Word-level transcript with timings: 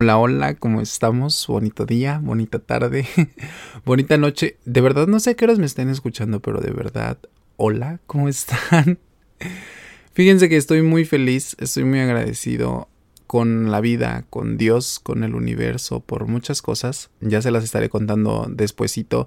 Hola, 0.00 0.18
hola, 0.18 0.54
¿cómo 0.54 0.80
estamos? 0.80 1.44
Bonito 1.48 1.84
día, 1.84 2.20
bonita 2.22 2.60
tarde, 2.60 3.04
bonita 3.84 4.16
noche. 4.16 4.56
De 4.64 4.80
verdad 4.80 5.08
no 5.08 5.18
sé 5.18 5.30
a 5.30 5.34
qué 5.34 5.44
horas 5.44 5.58
me 5.58 5.66
estén 5.66 5.88
escuchando, 5.88 6.38
pero 6.38 6.60
de 6.60 6.70
verdad, 6.70 7.18
hola, 7.56 7.98
¿cómo 8.06 8.28
están? 8.28 9.00
Fíjense 10.12 10.48
que 10.48 10.56
estoy 10.56 10.82
muy 10.82 11.04
feliz, 11.04 11.56
estoy 11.58 11.82
muy 11.82 11.98
agradecido 11.98 12.86
con 13.26 13.72
la 13.72 13.80
vida, 13.80 14.24
con 14.30 14.56
Dios, 14.56 15.00
con 15.00 15.24
el 15.24 15.34
universo, 15.34 15.98
por 15.98 16.28
muchas 16.28 16.62
cosas. 16.62 17.10
Ya 17.20 17.42
se 17.42 17.50
las 17.50 17.64
estaré 17.64 17.88
contando 17.88 18.46
despuesito. 18.48 19.26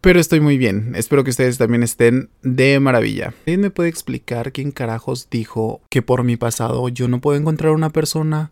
Pero 0.00 0.18
estoy 0.18 0.40
muy 0.40 0.56
bien. 0.56 0.94
Espero 0.94 1.24
que 1.24 1.30
ustedes 1.30 1.58
también 1.58 1.82
estén 1.82 2.30
de 2.40 2.80
maravilla. 2.80 3.34
¿Alguien 3.40 3.60
me 3.60 3.70
puede 3.70 3.90
explicar 3.90 4.50
quién 4.50 4.70
carajos 4.70 5.28
dijo 5.30 5.82
que 5.90 6.00
por 6.00 6.24
mi 6.24 6.38
pasado 6.38 6.88
yo 6.88 7.06
no 7.06 7.20
puedo 7.20 7.36
encontrar 7.36 7.72
una 7.72 7.90
persona 7.90 8.50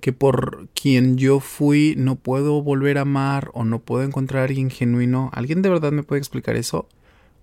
que 0.00 0.12
por 0.12 0.68
quien 0.74 1.16
yo 1.16 1.40
fui 1.40 1.94
no 1.96 2.16
puedo 2.16 2.62
volver 2.62 2.98
a 2.98 3.02
amar 3.02 3.50
o 3.54 3.64
no 3.64 3.80
puedo 3.80 4.04
encontrar 4.04 4.42
a 4.42 4.46
alguien 4.46 4.70
genuino. 4.70 5.30
¿Alguien 5.32 5.62
de 5.62 5.68
verdad 5.68 5.92
me 5.92 6.02
puede 6.02 6.20
explicar 6.20 6.56
eso? 6.56 6.88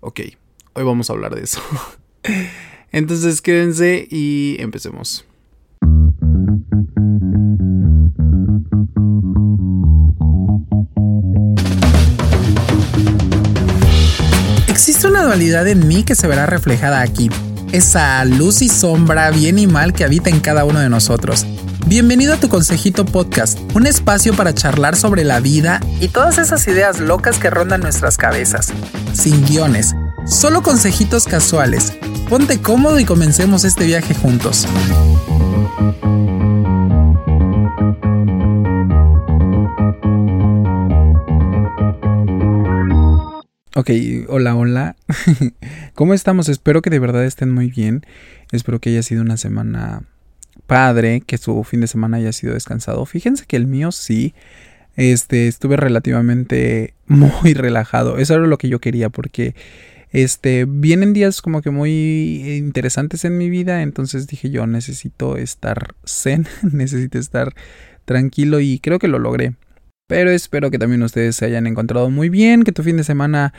Ok, 0.00 0.20
hoy 0.74 0.84
vamos 0.84 1.10
a 1.10 1.12
hablar 1.14 1.34
de 1.34 1.42
eso. 1.42 1.60
Entonces 2.92 3.42
quédense 3.42 4.06
y 4.10 4.56
empecemos. 4.60 5.26
Existe 14.68 15.06
una 15.06 15.22
dualidad 15.22 15.66
en 15.68 15.86
mí 15.88 16.02
que 16.02 16.14
se 16.14 16.26
verá 16.26 16.46
reflejada 16.46 17.00
aquí. 17.00 17.30
Esa 17.72 18.24
luz 18.24 18.62
y 18.62 18.68
sombra, 18.68 19.30
bien 19.30 19.58
y 19.58 19.66
mal 19.66 19.92
que 19.92 20.04
habita 20.04 20.30
en 20.30 20.40
cada 20.40 20.64
uno 20.64 20.78
de 20.78 20.88
nosotros. 20.88 21.46
Bienvenido 21.86 22.32
a 22.32 22.40
tu 22.40 22.48
Consejito 22.48 23.04
Podcast, 23.04 23.58
un 23.74 23.86
espacio 23.86 24.34
para 24.34 24.54
charlar 24.54 24.96
sobre 24.96 25.22
la 25.22 25.40
vida 25.40 25.80
y 26.00 26.08
todas 26.08 26.38
esas 26.38 26.66
ideas 26.66 26.98
locas 26.98 27.38
que 27.38 27.50
rondan 27.50 27.82
nuestras 27.82 28.16
cabezas. 28.16 28.72
Sin 29.12 29.44
guiones, 29.44 29.94
solo 30.26 30.62
consejitos 30.62 31.26
casuales. 31.26 31.92
Ponte 32.30 32.58
cómodo 32.58 32.98
y 32.98 33.04
comencemos 33.04 33.64
este 33.64 33.84
viaje 33.84 34.14
juntos. 34.14 34.66
Ok, 43.76 43.90
hola, 44.28 44.56
hola. 44.56 44.96
¿Cómo 45.94 46.14
estamos? 46.14 46.48
Espero 46.48 46.80
que 46.80 46.88
de 46.88 46.98
verdad 46.98 47.26
estén 47.26 47.52
muy 47.52 47.68
bien. 47.68 48.06
Espero 48.52 48.80
que 48.80 48.88
haya 48.88 49.02
sido 49.02 49.20
una 49.20 49.36
semana 49.36 50.04
padre, 50.66 51.20
que 51.20 51.38
su 51.38 51.62
fin 51.64 51.80
de 51.80 51.86
semana 51.86 52.18
haya 52.18 52.32
sido 52.32 52.54
descansado. 52.54 53.04
Fíjense 53.06 53.46
que 53.46 53.56
el 53.56 53.66
mío 53.66 53.92
sí. 53.92 54.34
Este, 54.96 55.48
estuve 55.48 55.76
relativamente 55.76 56.94
muy 57.06 57.54
relajado. 57.54 58.18
Eso 58.18 58.34
era 58.34 58.46
lo 58.46 58.58
que 58.58 58.68
yo 58.68 58.80
quería 58.80 59.10
porque 59.10 59.54
este, 60.14 60.64
vienen 60.64 61.12
días 61.12 61.42
como 61.42 61.60
que 61.60 61.70
muy 61.70 62.56
interesantes 62.56 63.24
en 63.24 63.36
mi 63.36 63.50
vida, 63.50 63.82
entonces 63.82 64.28
dije 64.28 64.48
yo 64.48 64.64
necesito 64.64 65.36
estar 65.36 65.96
zen, 66.06 66.46
necesito 66.70 67.18
estar 67.18 67.52
tranquilo 68.04 68.60
y 68.60 68.78
creo 68.78 69.00
que 69.00 69.08
lo 69.08 69.18
logré. 69.18 69.54
Pero 70.06 70.30
espero 70.30 70.70
que 70.70 70.78
también 70.78 71.02
ustedes 71.02 71.36
se 71.36 71.46
hayan 71.46 71.66
encontrado 71.66 72.10
muy 72.10 72.28
bien, 72.28 72.62
que 72.62 72.72
tu 72.72 72.82
fin 72.82 72.98
de 72.98 73.04
semana 73.04 73.54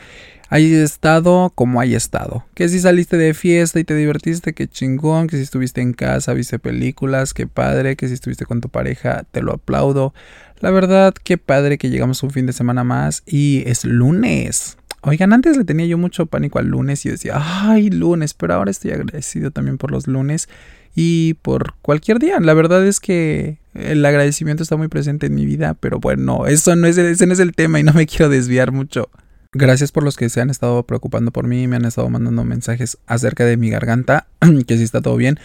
haya 0.48 0.84
estado 0.84 1.50
como 1.56 1.80
haya 1.80 1.96
estado. 1.96 2.44
Que 2.54 2.68
si 2.68 2.78
saliste 2.78 3.16
de 3.16 3.34
fiesta 3.34 3.80
y 3.80 3.84
te 3.84 3.96
divertiste, 3.96 4.52
qué 4.52 4.68
chingón. 4.68 5.26
Que 5.26 5.38
si 5.38 5.42
estuviste 5.42 5.80
en 5.80 5.92
casa, 5.92 6.34
viste 6.34 6.60
películas, 6.60 7.34
qué 7.34 7.48
padre. 7.48 7.96
Que 7.96 8.06
si 8.06 8.14
estuviste 8.14 8.46
con 8.46 8.60
tu 8.60 8.68
pareja, 8.68 9.24
te 9.32 9.42
lo 9.42 9.54
aplaudo. 9.54 10.14
La 10.60 10.70
verdad, 10.70 11.14
qué 11.14 11.36
padre 11.36 11.78
que 11.78 11.90
llegamos 11.90 12.22
un 12.22 12.30
fin 12.30 12.46
de 12.46 12.52
semana 12.52 12.84
más 12.84 13.24
y 13.26 13.64
es 13.66 13.84
lunes. 13.84 14.78
Oigan, 15.02 15.32
antes 15.32 15.56
le 15.56 15.64
tenía 15.64 15.86
yo 15.86 15.98
mucho 15.98 16.26
pánico 16.26 16.60
al 16.60 16.66
lunes 16.66 17.04
y 17.06 17.10
decía, 17.10 17.34
ay, 17.36 17.90
lunes, 17.90 18.34
pero 18.34 18.54
ahora 18.54 18.70
estoy 18.70 18.92
agradecido 18.92 19.50
también 19.50 19.78
por 19.78 19.90
los 19.90 20.06
lunes 20.06 20.48
y 20.94 21.34
por 21.34 21.74
cualquier 21.82 22.20
día. 22.20 22.38
La 22.40 22.54
verdad 22.54 22.86
es 22.86 23.00
que 23.00 23.58
el 23.78 24.04
agradecimiento 24.04 24.62
está 24.62 24.76
muy 24.76 24.88
presente 24.88 25.26
en 25.26 25.34
mi 25.34 25.46
vida, 25.46 25.74
pero 25.74 25.98
bueno, 26.00 26.46
eso 26.46 26.76
no 26.76 26.86
es, 26.86 26.98
ese 26.98 27.26
no 27.26 27.32
es 27.32 27.38
el 27.40 27.54
tema 27.54 27.80
y 27.80 27.82
no 27.82 27.92
me 27.92 28.06
quiero 28.06 28.28
desviar 28.28 28.72
mucho. 28.72 29.10
Gracias 29.52 29.90
por 29.90 30.02
los 30.02 30.16
que 30.16 30.28
se 30.28 30.40
han 30.40 30.50
estado 30.50 30.82
preocupando 30.82 31.30
por 31.30 31.46
mí, 31.46 31.66
me 31.66 31.76
han 31.76 31.84
estado 31.84 32.10
mandando 32.10 32.44
mensajes 32.44 32.98
acerca 33.06 33.44
de 33.44 33.56
mi 33.56 33.70
garganta, 33.70 34.26
que 34.66 34.76
si 34.76 34.82
está 34.82 35.00
todo 35.00 35.16
bien. 35.16 35.38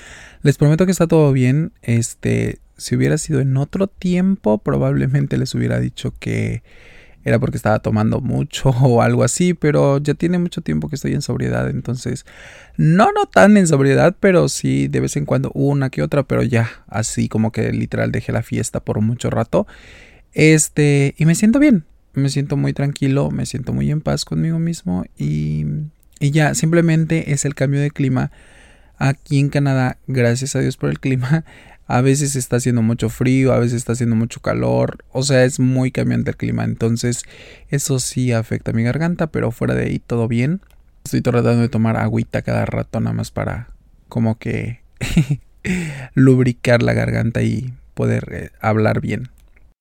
Les 0.44 0.58
prometo 0.58 0.86
que 0.86 0.92
está 0.92 1.08
todo 1.08 1.32
bien. 1.32 1.72
Este, 1.82 2.60
si 2.78 2.96
hubiera 2.96 3.18
sido 3.18 3.40
en 3.40 3.56
otro 3.58 3.88
tiempo, 3.88 4.58
probablemente 4.58 5.38
les 5.38 5.54
hubiera 5.56 5.80
dicho 5.80 6.14
que 6.20 6.64
era 7.24 7.40
porque 7.40 7.58
estaba 7.58 7.80
tomando 7.80 8.22
mucho 8.22 8.70
o 8.82 9.02
algo 9.02 9.24
así, 9.24 9.54
pero 9.54 10.00
ya 10.00 10.14
tiene 10.14 10.40
mucho 10.40 10.62
tiempo 10.62 10.90
que 10.90 10.96
estoy 10.96 11.14
en 11.14 11.22
sobriedad, 11.22 11.70
entonces 11.70 12.26
no 12.78 13.12
no 13.12 13.26
tan 13.26 13.58
en 13.58 13.68
sobriedad, 13.68 14.16
pero 14.20 14.50
sí 14.50 14.88
de 14.88 15.00
vez 15.00 15.16
en 15.18 15.26
cuando 15.26 15.52
una 15.54 15.90
que 15.90 16.02
otra, 16.02 16.24
pero 16.24 16.44
ya 16.44 16.70
así 16.88 17.30
como 17.30 17.52
que 17.52 17.72
literal 17.72 18.12
dejé 18.12 18.32
la 18.32 18.44
fiesta 18.44 18.80
por 18.80 19.02
mucho 19.02 19.30
rato. 19.30 19.68
Este, 20.34 21.14
y 21.18 21.26
me 21.26 21.36
siento 21.36 21.60
bien, 21.60 21.86
me 22.14 22.30
siento 22.30 22.58
muy 22.58 22.74
tranquilo, 22.74 23.32
me 23.32 23.46
siento 23.46 23.74
muy 23.74 23.92
en 23.92 24.02
paz 24.02 24.26
conmigo 24.26 24.60
mismo 24.60 25.06
y, 25.18 25.66
y 26.20 26.32
ya 26.32 26.56
simplemente 26.56 27.34
es 27.34 27.46
el 27.46 27.56
cambio 27.56 27.82
de 27.82 27.92
clima 27.92 28.32
aquí 28.98 29.40
en 29.40 29.50
Canadá, 29.50 29.98
gracias 30.08 30.56
a 30.56 30.60
Dios 30.60 30.78
por 30.78 30.90
el 30.90 31.00
clima, 31.00 31.44
a 31.92 32.00
veces 32.00 32.38
está 32.38 32.56
haciendo 32.56 32.82
mucho 32.82 33.10
frío, 33.10 33.52
a 33.52 33.60
veces 33.60 33.74
está 33.74 33.92
haciendo 33.92 34.16
mucho 34.16 34.40
calor, 34.40 35.04
o 35.12 35.24
sea, 35.24 35.44
es 35.44 35.60
muy 35.60 35.92
cambiante 35.92 36.32
el 36.32 36.38
clima, 36.38 36.64
entonces 36.64 37.24
eso 37.70 38.00
sí 38.00 38.32
afecta 38.32 38.72
a 38.72 38.74
mi 38.74 38.84
garganta, 38.84 39.28
pero 39.28 39.52
fuera 39.52 39.76
de 39.76 39.88
ahí 39.88 40.00
todo 40.00 40.30
bien. 40.30 40.62
Estoy 41.04 41.20
tratando 41.22 41.62
de 41.62 41.68
tomar 41.68 41.98
agüita 41.98 42.44
cada 42.44 42.66
rato 42.66 43.02
nada 43.02 43.14
más 43.14 43.32
para 43.32 43.68
como 44.08 44.38
que 44.38 44.80
lubricar 46.14 46.82
la 46.82 46.94
garganta 46.94 47.42
y 47.42 47.74
poder 47.94 48.24
eh, 48.32 48.50
hablar 48.62 49.02
bien. 49.02 49.30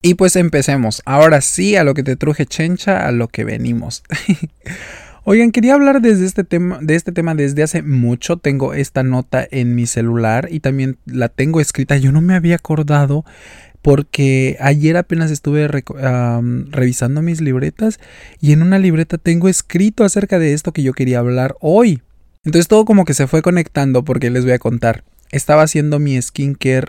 Y 0.03 0.15
pues 0.15 0.35
empecemos. 0.35 1.03
Ahora 1.05 1.41
sí, 1.41 1.77
a 1.77 1.85
lo 1.85 1.95
que 1.95 2.03
te 2.03 2.17
truje 2.17 2.45
chencha, 2.45 3.07
a 3.07 3.13
lo 3.13 3.29
que 3.29 3.45
venimos. 3.45 4.03
Oigan, 5.25 5.53
quería 5.53 5.75
hablar 5.75 6.01
desde 6.01 6.27
este 6.27 6.45
tema, 6.45 6.79
de 6.81 6.95
este 6.95 7.13
tema 7.13 7.35
desde 7.35 7.63
hace 7.63 7.83
mucho. 7.83 8.39
Tengo 8.39 8.75
esta 8.75 9.03
nota 9.03 9.47
en 9.51 9.75
mi 9.75 9.87
celular 9.87 10.49
y 10.51 10.61
también 10.61 10.99
la 11.05 11.29
tengo 11.29 11.61
escrita. 11.61 11.97
Yo 11.97 12.11
no 12.11 12.21
me 12.21 12.35
había 12.35 12.57
acordado 12.57 13.25
porque 13.83 14.57
ayer 14.61 14.97
apenas 14.97 15.31
estuve 15.31 15.69
revisando 15.69 17.23
mis 17.23 17.41
libretas 17.41 18.01
y 18.41 18.53
en 18.53 18.63
una 18.63 18.79
libreta 18.79 19.19
tengo 19.19 19.49
escrito 19.49 20.05
acerca 20.05 20.39
de 20.39 20.53
esto 20.53 20.73
que 20.73 20.83
yo 20.83 20.93
quería 20.93 21.19
hablar 21.21 21.57
hoy. 21.61 22.03
Entonces 22.45 22.69
todo 22.69 22.85
como 22.85 23.05
que 23.05 23.15
se 23.15 23.27
fue 23.27 23.43
conectando 23.43 24.05
porque 24.05 24.31
les 24.31 24.45
voy 24.45 24.53
a 24.53 24.59
contar. 24.59 25.05
Estaba 25.33 25.63
haciendo 25.63 25.99
mi 25.99 26.21
skincare, 26.21 26.89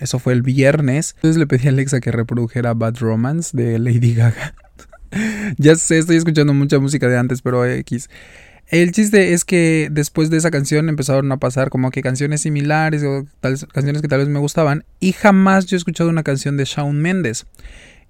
eso 0.00 0.18
fue 0.18 0.34
el 0.34 0.42
viernes. 0.42 1.14
Entonces 1.16 1.38
le 1.38 1.46
pedí 1.46 1.66
a 1.66 1.70
Alexa 1.70 2.00
que 2.00 2.12
reprodujera 2.12 2.74
Bad 2.74 2.98
Romance 2.98 3.56
de 3.56 3.78
Lady 3.78 4.14
Gaga. 4.14 4.54
ya 5.58 5.76
sé, 5.76 5.98
estoy 5.98 6.16
escuchando 6.16 6.54
mucha 6.54 6.78
música 6.78 7.08
de 7.08 7.18
antes, 7.18 7.42
pero 7.42 7.64
X. 7.64 8.08
El 8.68 8.92
chiste 8.92 9.32
es 9.32 9.46
que 9.46 9.88
después 9.90 10.28
de 10.28 10.36
esa 10.36 10.50
canción 10.50 10.90
empezaron 10.90 11.32
a 11.32 11.38
pasar 11.38 11.70
como 11.70 11.90
que 11.90 12.02
canciones 12.02 12.42
similares 12.42 13.02
o 13.02 13.26
canciones 13.72 14.02
que 14.02 14.08
tal 14.08 14.18
vez 14.18 14.28
me 14.28 14.38
gustaban 14.38 14.84
y 15.00 15.12
jamás 15.12 15.64
yo 15.64 15.76
he 15.76 15.78
escuchado 15.78 16.10
una 16.10 16.22
canción 16.22 16.58
de 16.58 16.66
Shawn 16.66 17.00
Mendes. 17.00 17.46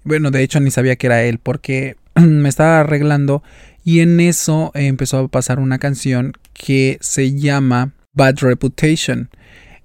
Bueno, 0.03 0.31
de 0.31 0.43
hecho 0.43 0.59
ni 0.59 0.69
sabía 0.69 0.97
que 0.97 1.07
era 1.07 1.23
él 1.23 1.39
porque 1.39 1.95
me 2.15 2.49
estaba 2.49 2.81
arreglando 2.81 3.41
y 3.85 4.01
en 4.01 4.19
eso 4.19 4.71
empezó 4.73 5.19
a 5.19 5.27
pasar 5.29 5.59
una 5.59 5.79
canción 5.79 6.33
que 6.53 6.97
se 6.99 7.33
llama 7.35 7.93
Bad 8.13 8.39
Reputation. 8.41 9.29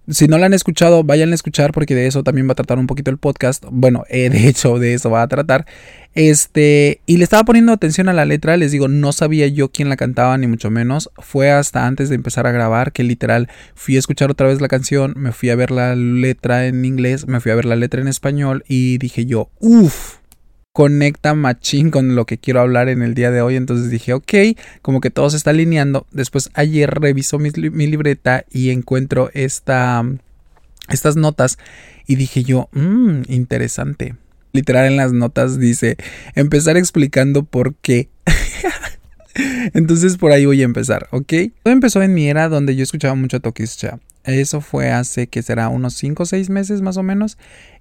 Si 0.09 0.27
no 0.29 0.37
la 0.37 0.47
han 0.47 0.55
escuchado, 0.55 1.03
vayan 1.03 1.33
a 1.33 1.35
escuchar 1.35 1.73
porque 1.73 1.95
de 1.95 2.07
eso 2.07 2.23
también 2.23 2.47
va 2.47 2.53
a 2.53 2.57
tratar 2.57 2.79
un 2.79 2.87
poquito 2.87 3.11
el 3.11 3.17
podcast. 3.17 3.65
Bueno, 3.71 4.05
eh, 4.11 4.29
de 4.29 4.49
hecho, 4.49 4.79
de 4.79 4.95
eso 4.95 5.11
va 5.11 5.23
a 5.23 5.29
tratar. 5.29 5.67
Este, 6.15 7.01
y 7.07 7.17
le 7.17 7.25
estaba 7.25 7.45
poniendo 7.45 7.73
atención 7.73 8.09
a 8.09 8.13
la 8.13 8.25
letra, 8.25 8.57
les 8.57 8.71
digo, 8.71 8.87
no 8.87 9.13
sabía 9.13 9.49
yo 9.49 9.71
quién 9.71 9.89
la 9.89 9.97
cantaba, 9.97 10.37
ni 10.39 10.47
mucho 10.47 10.71
menos. 10.71 11.11
Fue 11.19 11.51
hasta 11.51 11.87
antes 11.87 12.09
de 12.09 12.15
empezar 12.15 12.47
a 12.47 12.53
grabar 12.53 12.93
que 12.93 13.03
literal 13.03 13.49
fui 13.75 13.97
a 13.97 13.99
escuchar 13.99 14.31
otra 14.31 14.47
vez 14.47 14.61
la 14.61 14.69
canción, 14.69 15.15
me 15.17 15.33
fui 15.33 15.51
a 15.51 15.57
ver 15.57 15.71
la 15.71 15.97
letra 15.97 16.67
en 16.67 16.85
inglés, 16.85 17.27
me 17.27 17.41
fui 17.41 17.51
a 17.51 17.57
ver 17.57 17.65
la 17.65 17.77
letra 17.77 18.01
en 18.01 18.09
español 18.09 18.65
y 18.69 18.99
dije 18.99 19.27
yo, 19.27 19.51
uff, 19.59 20.19
conecta 20.75 21.35
machín 21.35 21.93
con 21.93 22.17
lo 22.17 22.27
que 22.27 22.37
quiero 22.37 22.61
hablar 22.61 22.89
en 22.89 23.03
el 23.03 23.15
día 23.15 23.31
de 23.31 23.41
hoy. 23.41 23.55
Entonces 23.55 23.91
dije, 23.91 24.13
ok, 24.13 24.59
como 24.83 25.01
que 25.01 25.09
todo 25.09 25.31
se 25.31 25.37
está 25.37 25.51
alineando. 25.51 26.05
Después 26.11 26.51
ayer 26.53 26.91
revisó 26.91 27.39
mi, 27.39 27.51
libreta 27.51 28.45
y 28.51 28.71
encuentro 28.71 29.31
esta, 29.35 30.05
estas 30.89 31.15
notas 31.15 31.59
y 32.09 32.17
dije 32.17 32.43
yo, 32.43 32.69
mmm, 32.73 33.23
interesante. 33.29 34.17
Literal 34.53 34.87
en 34.87 34.97
las 34.97 35.13
notas 35.13 35.61
dice, 35.61 35.97
empezar 36.35 36.77
explicando 36.77 37.45
por 37.45 37.77
qué. 37.77 38.09
Entonces 39.75 40.17
por 40.17 40.33
ahí 40.33 40.45
voy 40.45 40.61
a 40.63 40.65
empezar, 40.65 41.07
¿ok? 41.13 41.33
Todo 41.63 41.73
empezó 41.73 42.03
en 42.03 42.15
mi 42.15 42.29
era 42.29 42.49
donde 42.49 42.75
yo 42.75 42.83
escuchaba 42.83 43.15
mucho 43.15 43.37
a 43.37 43.41
Tokischa. 43.41 44.01
Eso 44.25 44.61
fue 44.61 44.91
hace 44.91 45.27
que 45.27 45.43
será 45.43 45.69
unos 45.69 45.95
5 45.95 46.23
o 46.23 46.27
6 46.27 46.49
meses 46.49 46.81
más 46.81 46.97
o 46.97 47.03
menos. 47.03 47.37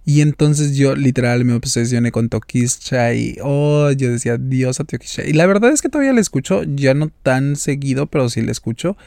Y 0.06 0.22
entonces 0.22 0.76
yo 0.76 0.96
literal 0.96 1.46
me 1.46 1.54
obsesioné 1.54 2.12
con 2.12 2.28
Tokischa 2.28 3.14
y 3.14 3.38
oh, 3.42 3.90
yo 3.92 4.12
decía 4.12 4.38
Dios 4.38 4.80
a 4.80 4.84
Tokischa. 4.84 5.24
Y 5.24 5.34
la 5.34 5.46
verdad 5.46 5.72
es 5.72 5.82
que 5.82 5.90
todavía 5.90 6.12
la 6.12 6.20
escucho, 6.20 6.64
ya 6.64 6.94
no 6.94 7.10
tan 7.24 7.56
seguido, 7.56 8.08
pero 8.08 8.30
sí 8.30 8.42
la 8.42 8.52
escucho. 8.52 8.98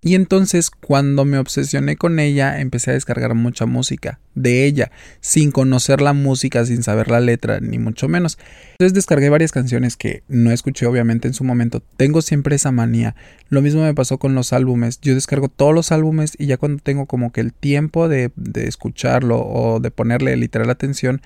Y 0.00 0.14
entonces 0.14 0.70
cuando 0.70 1.24
me 1.24 1.38
obsesioné 1.38 1.96
con 1.96 2.20
ella 2.20 2.60
empecé 2.60 2.90
a 2.92 2.94
descargar 2.94 3.34
mucha 3.34 3.66
música 3.66 4.20
de 4.34 4.64
ella, 4.64 4.92
sin 5.20 5.50
conocer 5.50 6.00
la 6.00 6.12
música, 6.12 6.64
sin 6.64 6.84
saber 6.84 7.10
la 7.10 7.18
letra, 7.20 7.58
ni 7.60 7.78
mucho 7.78 8.08
menos. 8.08 8.38
Entonces 8.72 8.94
descargué 8.94 9.28
varias 9.28 9.50
canciones 9.50 9.96
que 9.96 10.22
no 10.28 10.52
escuché 10.52 10.86
obviamente 10.86 11.26
en 11.26 11.34
su 11.34 11.42
momento. 11.42 11.82
Tengo 11.96 12.22
siempre 12.22 12.54
esa 12.54 12.70
manía. 12.70 13.16
Lo 13.48 13.60
mismo 13.60 13.82
me 13.82 13.94
pasó 13.94 14.18
con 14.18 14.36
los 14.36 14.52
álbumes. 14.52 15.00
Yo 15.00 15.14
descargo 15.14 15.48
todos 15.48 15.74
los 15.74 15.90
álbumes 15.90 16.34
y 16.38 16.46
ya 16.46 16.56
cuando 16.58 16.82
tengo 16.82 17.06
como 17.06 17.32
que 17.32 17.40
el 17.40 17.52
tiempo 17.52 18.08
de, 18.08 18.30
de 18.36 18.68
escucharlo 18.68 19.40
o 19.40 19.80
de 19.80 19.90
ponerle 19.90 20.36
literal 20.36 20.70
atención, 20.70 21.20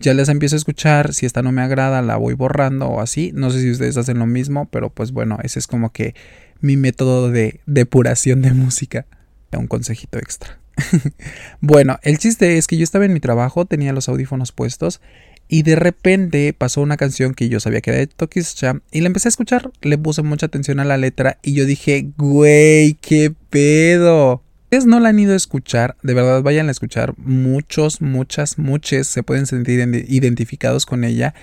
ya 0.00 0.14
les 0.14 0.28
empiezo 0.28 0.54
a 0.54 0.58
escuchar, 0.58 1.12
si 1.12 1.26
esta 1.26 1.42
no 1.42 1.50
me 1.50 1.62
agrada 1.62 2.02
la 2.02 2.16
voy 2.16 2.34
borrando 2.34 2.86
o 2.86 3.00
así, 3.00 3.32
no 3.34 3.50
sé 3.50 3.60
si 3.60 3.70
ustedes 3.70 3.96
hacen 3.96 4.18
lo 4.18 4.26
mismo, 4.26 4.68
pero 4.70 4.90
pues 4.90 5.10
bueno, 5.12 5.38
ese 5.42 5.58
es 5.58 5.66
como 5.66 5.90
que 5.90 6.14
mi 6.60 6.76
método 6.76 7.30
de 7.30 7.60
depuración 7.66 8.42
de 8.42 8.52
música. 8.52 9.06
Un 9.52 9.66
consejito 9.66 10.18
extra. 10.18 10.58
bueno, 11.60 11.98
el 12.02 12.18
chiste 12.18 12.58
es 12.58 12.66
que 12.66 12.76
yo 12.76 12.84
estaba 12.84 13.04
en 13.04 13.12
mi 13.12 13.20
trabajo, 13.20 13.64
tenía 13.64 13.92
los 13.92 14.08
audífonos 14.08 14.52
puestos 14.52 15.00
y 15.48 15.62
de 15.62 15.76
repente 15.76 16.52
pasó 16.52 16.82
una 16.82 16.96
canción 16.96 17.34
que 17.34 17.48
yo 17.48 17.58
sabía 17.58 17.80
que 17.80 17.90
era 17.90 17.98
de 18.00 18.06
Tokischa 18.06 18.80
y 18.92 19.00
la 19.00 19.06
empecé 19.06 19.28
a 19.28 19.30
escuchar, 19.30 19.70
le 19.80 19.96
puse 19.96 20.22
mucha 20.22 20.46
atención 20.46 20.78
a 20.78 20.84
la 20.84 20.98
letra 20.98 21.38
y 21.42 21.54
yo 21.54 21.64
dije, 21.64 22.10
güey, 22.16 22.94
qué 22.94 23.32
pedo. 23.50 24.42
Ustedes 24.64 24.84
no 24.84 25.00
la 25.00 25.08
han 25.08 25.18
ido 25.18 25.32
a 25.32 25.36
escuchar, 25.36 25.96
de 26.02 26.12
verdad 26.12 26.42
vayan 26.42 26.68
a 26.68 26.72
escuchar, 26.72 27.14
muchos, 27.16 28.02
muchas, 28.02 28.58
muchos 28.58 29.06
se 29.06 29.22
pueden 29.22 29.46
sentir 29.46 29.80
identificados 29.80 30.84
con 30.84 31.04
ella 31.04 31.34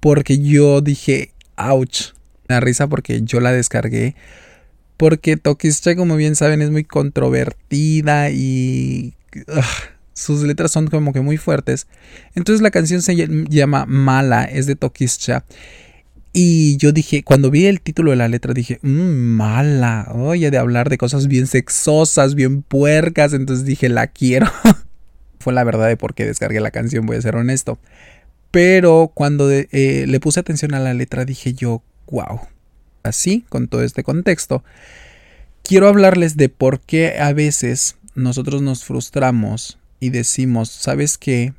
porque 0.00 0.38
yo 0.38 0.82
dije, 0.82 1.32
ouch, 1.56 2.12
la 2.48 2.60
risa 2.60 2.86
porque 2.86 3.22
yo 3.22 3.40
la 3.40 3.52
descargué 3.52 4.14
porque 4.96 5.36
Tokischa, 5.36 5.94
como 5.96 6.16
bien 6.16 6.36
saben, 6.36 6.62
es 6.62 6.70
muy 6.70 6.84
controvertida 6.84 8.30
y 8.30 9.14
sus 10.12 10.42
letras 10.42 10.72
son 10.72 10.86
como 10.88 11.12
que 11.12 11.20
muy 11.20 11.36
fuertes. 11.36 11.86
Entonces 12.34 12.62
la 12.62 12.70
canción 12.70 13.02
se 13.02 13.14
llama 13.48 13.84
Mala, 13.86 14.44
es 14.44 14.66
de 14.66 14.76
Tokischa. 14.76 15.44
Y 16.38 16.76
yo 16.76 16.92
dije, 16.92 17.22
cuando 17.22 17.50
vi 17.50 17.64
el 17.64 17.80
título 17.80 18.10
de 18.10 18.18
la 18.18 18.28
letra, 18.28 18.52
dije, 18.52 18.78
mmm, 18.82 19.36
mala. 19.36 20.08
Oye, 20.14 20.50
de 20.50 20.58
hablar 20.58 20.90
de 20.90 20.98
cosas 20.98 21.28
bien 21.28 21.46
sexosas, 21.46 22.34
bien 22.34 22.60
puercas. 22.60 23.32
Entonces 23.32 23.64
dije, 23.64 23.88
la 23.88 24.06
quiero. 24.06 24.46
Fue 25.40 25.54
la 25.54 25.64
verdad 25.64 25.88
de 25.88 25.96
por 25.96 26.14
qué 26.14 26.26
descargué 26.26 26.60
la 26.60 26.70
canción, 26.70 27.06
voy 27.06 27.16
a 27.16 27.22
ser 27.22 27.36
honesto. 27.36 27.78
Pero 28.50 29.12
cuando 29.14 29.50
eh, 29.50 30.04
le 30.06 30.20
puse 30.20 30.40
atención 30.40 30.74
a 30.74 30.80
la 30.80 30.92
letra, 30.92 31.24
dije 31.24 31.54
yo, 31.54 31.82
wow, 32.10 32.40
así, 33.06 33.44
con 33.48 33.68
todo 33.68 33.82
este 33.82 34.02
contexto, 34.02 34.62
quiero 35.62 35.88
hablarles 35.88 36.36
de 36.36 36.48
por 36.48 36.80
qué 36.80 37.18
a 37.18 37.32
veces 37.32 37.96
nosotros 38.14 38.62
nos 38.62 38.84
frustramos 38.84 39.78
y 40.00 40.10
decimos, 40.10 40.68
¿sabes 40.70 41.18
qué? 41.18 41.54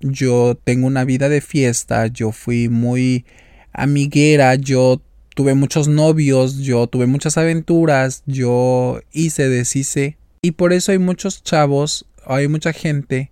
Yo 0.00 0.58
tengo 0.62 0.86
una 0.86 1.04
vida 1.04 1.28
de 1.28 1.40
fiesta, 1.40 2.06
yo 2.06 2.32
fui 2.32 2.68
muy 2.68 3.24
amiguera, 3.72 4.54
yo 4.56 5.00
tuve 5.34 5.54
muchos 5.54 5.88
novios, 5.88 6.58
yo 6.58 6.86
tuve 6.86 7.06
muchas 7.06 7.36
aventuras, 7.38 8.22
yo 8.26 9.00
hice, 9.12 9.48
deshice. 9.48 10.16
Y 10.42 10.52
por 10.52 10.72
eso 10.72 10.92
hay 10.92 10.98
muchos 10.98 11.42
chavos, 11.42 12.06
hay 12.26 12.48
mucha 12.48 12.72
gente 12.72 13.30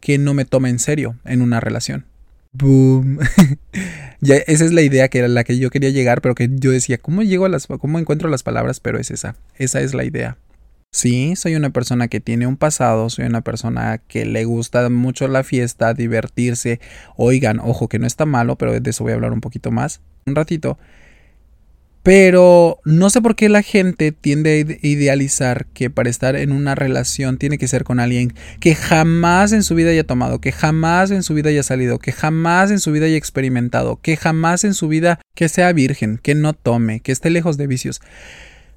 que 0.00 0.18
no 0.18 0.34
me 0.34 0.44
toma 0.44 0.70
en 0.70 0.78
serio 0.78 1.16
en 1.24 1.42
una 1.42 1.60
relación. 1.60 2.06
Boom. 2.58 3.18
ya, 4.20 4.36
esa 4.36 4.64
es 4.64 4.72
la 4.72 4.82
idea 4.82 5.08
que 5.08 5.18
era 5.18 5.28
la 5.28 5.44
que 5.44 5.58
yo 5.58 5.70
quería 5.70 5.90
llegar, 5.90 6.20
pero 6.22 6.34
que 6.34 6.48
yo 6.50 6.70
decía, 6.70 6.98
¿cómo 6.98 7.22
llego 7.22 7.44
a 7.44 7.48
las, 7.48 7.66
cómo 7.66 7.98
encuentro 7.98 8.28
las 8.28 8.42
palabras? 8.42 8.80
Pero 8.80 8.98
es 8.98 9.10
esa, 9.10 9.36
esa 9.56 9.80
es 9.80 9.94
la 9.94 10.04
idea. 10.04 10.38
Sí, 10.92 11.36
soy 11.36 11.56
una 11.56 11.70
persona 11.70 12.08
que 12.08 12.20
tiene 12.20 12.46
un 12.46 12.56
pasado, 12.56 13.10
soy 13.10 13.26
una 13.26 13.42
persona 13.42 13.98
que 13.98 14.24
le 14.24 14.44
gusta 14.44 14.88
mucho 14.88 15.28
la 15.28 15.44
fiesta, 15.44 15.92
divertirse. 15.92 16.80
Oigan, 17.16 17.60
ojo 17.60 17.88
que 17.88 17.98
no 17.98 18.06
está 18.06 18.24
malo, 18.24 18.56
pero 18.56 18.80
de 18.80 18.90
eso 18.90 19.04
voy 19.04 19.12
a 19.12 19.16
hablar 19.16 19.32
un 19.32 19.42
poquito 19.42 19.70
más, 19.70 20.00
un 20.24 20.34
ratito. 20.34 20.78
Pero 22.06 22.78
no 22.84 23.10
sé 23.10 23.20
por 23.20 23.34
qué 23.34 23.48
la 23.48 23.62
gente 23.62 24.12
tiende 24.12 24.78
a 24.80 24.86
idealizar 24.86 25.66
que 25.74 25.90
para 25.90 26.08
estar 26.08 26.36
en 26.36 26.52
una 26.52 26.76
relación 26.76 27.36
tiene 27.36 27.58
que 27.58 27.66
ser 27.66 27.82
con 27.82 27.98
alguien 27.98 28.32
que 28.60 28.76
jamás 28.76 29.50
en 29.50 29.64
su 29.64 29.74
vida 29.74 29.90
haya 29.90 30.06
tomado, 30.06 30.40
que 30.40 30.52
jamás 30.52 31.10
en 31.10 31.24
su 31.24 31.34
vida 31.34 31.50
haya 31.50 31.64
salido, 31.64 31.98
que 31.98 32.12
jamás 32.12 32.70
en 32.70 32.78
su 32.78 32.92
vida 32.92 33.06
haya 33.06 33.16
experimentado, 33.16 33.98
que 34.00 34.16
jamás 34.16 34.62
en 34.62 34.74
su 34.74 34.86
vida 34.86 35.18
que 35.34 35.48
sea 35.48 35.72
virgen, 35.72 36.20
que 36.22 36.36
no 36.36 36.52
tome, 36.52 37.00
que 37.00 37.10
esté 37.10 37.28
lejos 37.28 37.56
de 37.56 37.66
vicios. 37.66 38.00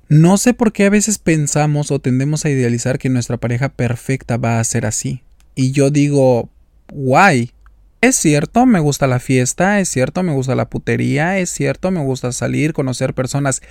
No 0.08 0.38
sé 0.38 0.56
por 0.56 0.74
qué 0.74 0.86
a 0.86 0.90
veces 0.90 1.20
pensamos 1.20 1.92
o 1.92 2.00
tendemos 2.00 2.46
a 2.46 2.50
idealizar 2.50 2.98
que 2.98 3.10
nuestra 3.10 3.38
pareja 3.38 3.70
perfecta 3.70 4.38
va 4.38 4.60
a 4.60 4.64
ser 4.64 4.88
así. 4.88 5.22
Y 5.54 5.72
yo 5.72 5.92
digo, 5.92 6.50
guay, 6.92 7.52
es 8.02 8.16
cierto, 8.16 8.66
me 8.66 8.80
gusta 8.80 9.08
la 9.08 9.20
fiesta, 9.20 9.80
es 9.80 9.90
cierto, 9.90 10.24
me 10.24 10.32
gusta 10.32 10.56
la 10.56 10.70
putería, 10.70 11.38
es 11.38 11.50
cierto, 11.50 11.92
me 11.92 12.02
gusta 12.02 12.32
salir, 12.32 12.74
conocer 12.74 13.14
personas. 13.14 13.62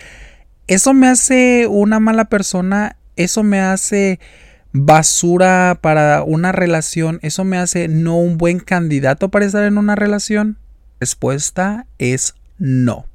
¿Eso 0.67 0.93
me 0.93 1.09
hace 1.09 1.67
una 1.67 1.99
mala 1.99 2.27
persona? 2.27 2.97
¿Eso 3.17 3.43
me 3.43 3.61
hace 3.61 4.21
basura 4.73 5.79
para 5.81 6.23
una 6.23 6.53
relación? 6.53 7.21
¿Eso 7.23 7.45
me 7.45 7.57
hace 7.57 7.89
no 7.89 8.19
un 8.19 8.37
buen 8.37 8.61
candidato 8.61 9.31
para 9.31 9.47
estar 9.47 9.65
en 9.65 9.79
una 9.79 9.95
relación? 9.95 10.59
Respuesta 11.01 11.87
es 11.99 12.35
no. 12.59 13.07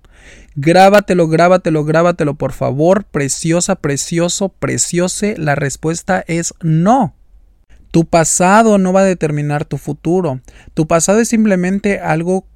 Grábatelo, 0.56 1.28
grábatelo, 1.28 1.84
grábatelo, 1.84 2.36
por 2.36 2.54
favor. 2.54 3.04
Preciosa, 3.06 3.76
precioso, 3.76 4.50
preciose. 4.50 5.36
La 5.38 5.56
respuesta 5.56 6.24
es 6.28 6.54
no. 6.62 7.14
Tu 7.94 8.06
pasado 8.06 8.80
no 8.80 8.92
va 8.92 9.02
a 9.02 9.06
determinar 9.06 9.66
tu 9.66 9.78
futuro. 9.78 10.42
Tu 10.74 10.88
pasado 10.88 11.20
es 11.20 11.28
simplemente 11.28 12.00
algo 12.00 12.48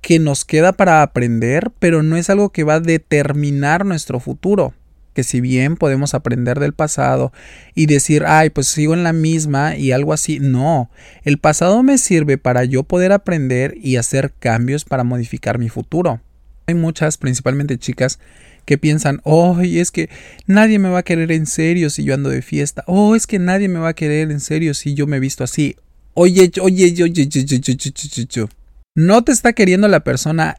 que 0.00 0.20
nos 0.20 0.44
queda 0.44 0.70
para 0.70 1.02
aprender, 1.02 1.72
pero 1.80 2.04
no 2.04 2.16
es 2.16 2.30
algo 2.30 2.50
que 2.50 2.62
va 2.62 2.74
a 2.74 2.80
determinar 2.80 3.84
nuestro 3.84 4.20
futuro. 4.20 4.72
Que 5.12 5.24
si 5.24 5.40
bien 5.40 5.74
podemos 5.74 6.14
aprender 6.14 6.60
del 6.60 6.74
pasado 6.74 7.32
y 7.74 7.86
decir, 7.86 8.22
ay, 8.24 8.50
pues 8.50 8.68
sigo 8.68 8.94
en 8.94 9.02
la 9.02 9.12
misma 9.12 9.74
y 9.74 9.90
algo 9.90 10.12
así, 10.12 10.38
no. 10.38 10.92
El 11.24 11.38
pasado 11.38 11.82
me 11.82 11.98
sirve 11.98 12.38
para 12.38 12.62
yo 12.64 12.84
poder 12.84 13.10
aprender 13.10 13.76
y 13.82 13.96
hacer 13.96 14.32
cambios 14.38 14.84
para 14.84 15.02
modificar 15.02 15.58
mi 15.58 15.70
futuro. 15.70 16.20
Hay 16.68 16.76
muchas, 16.76 17.18
principalmente 17.18 17.78
chicas, 17.78 18.20
que 18.64 18.78
piensan, 18.78 19.20
oh, 19.24 19.58
es 19.60 19.90
que 19.90 20.08
nadie 20.46 20.78
me 20.78 20.88
va 20.88 21.00
a 21.00 21.02
querer 21.02 21.32
en 21.32 21.46
serio 21.46 21.90
si 21.90 22.04
yo 22.04 22.14
ando 22.14 22.30
de 22.30 22.42
fiesta, 22.42 22.84
oh, 22.86 23.14
es 23.14 23.26
que 23.26 23.38
nadie 23.38 23.68
me 23.68 23.78
va 23.78 23.90
a 23.90 23.94
querer 23.94 24.30
en 24.30 24.40
serio 24.40 24.74
si 24.74 24.94
yo 24.94 25.06
me 25.06 25.20
visto 25.20 25.44
así. 25.44 25.76
Oye, 26.14 26.50
oye, 26.60 26.92
oye, 26.92 27.04
oye, 27.04 28.48
no 28.94 29.24
te 29.24 29.32
está 29.32 29.52
queriendo 29.52 29.88
la 29.88 30.00
persona 30.00 30.58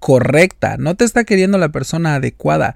correcta, 0.00 0.76
no 0.76 0.96
te 0.96 1.04
está 1.04 1.24
queriendo 1.24 1.56
la 1.56 1.70
persona 1.70 2.16
adecuada. 2.16 2.74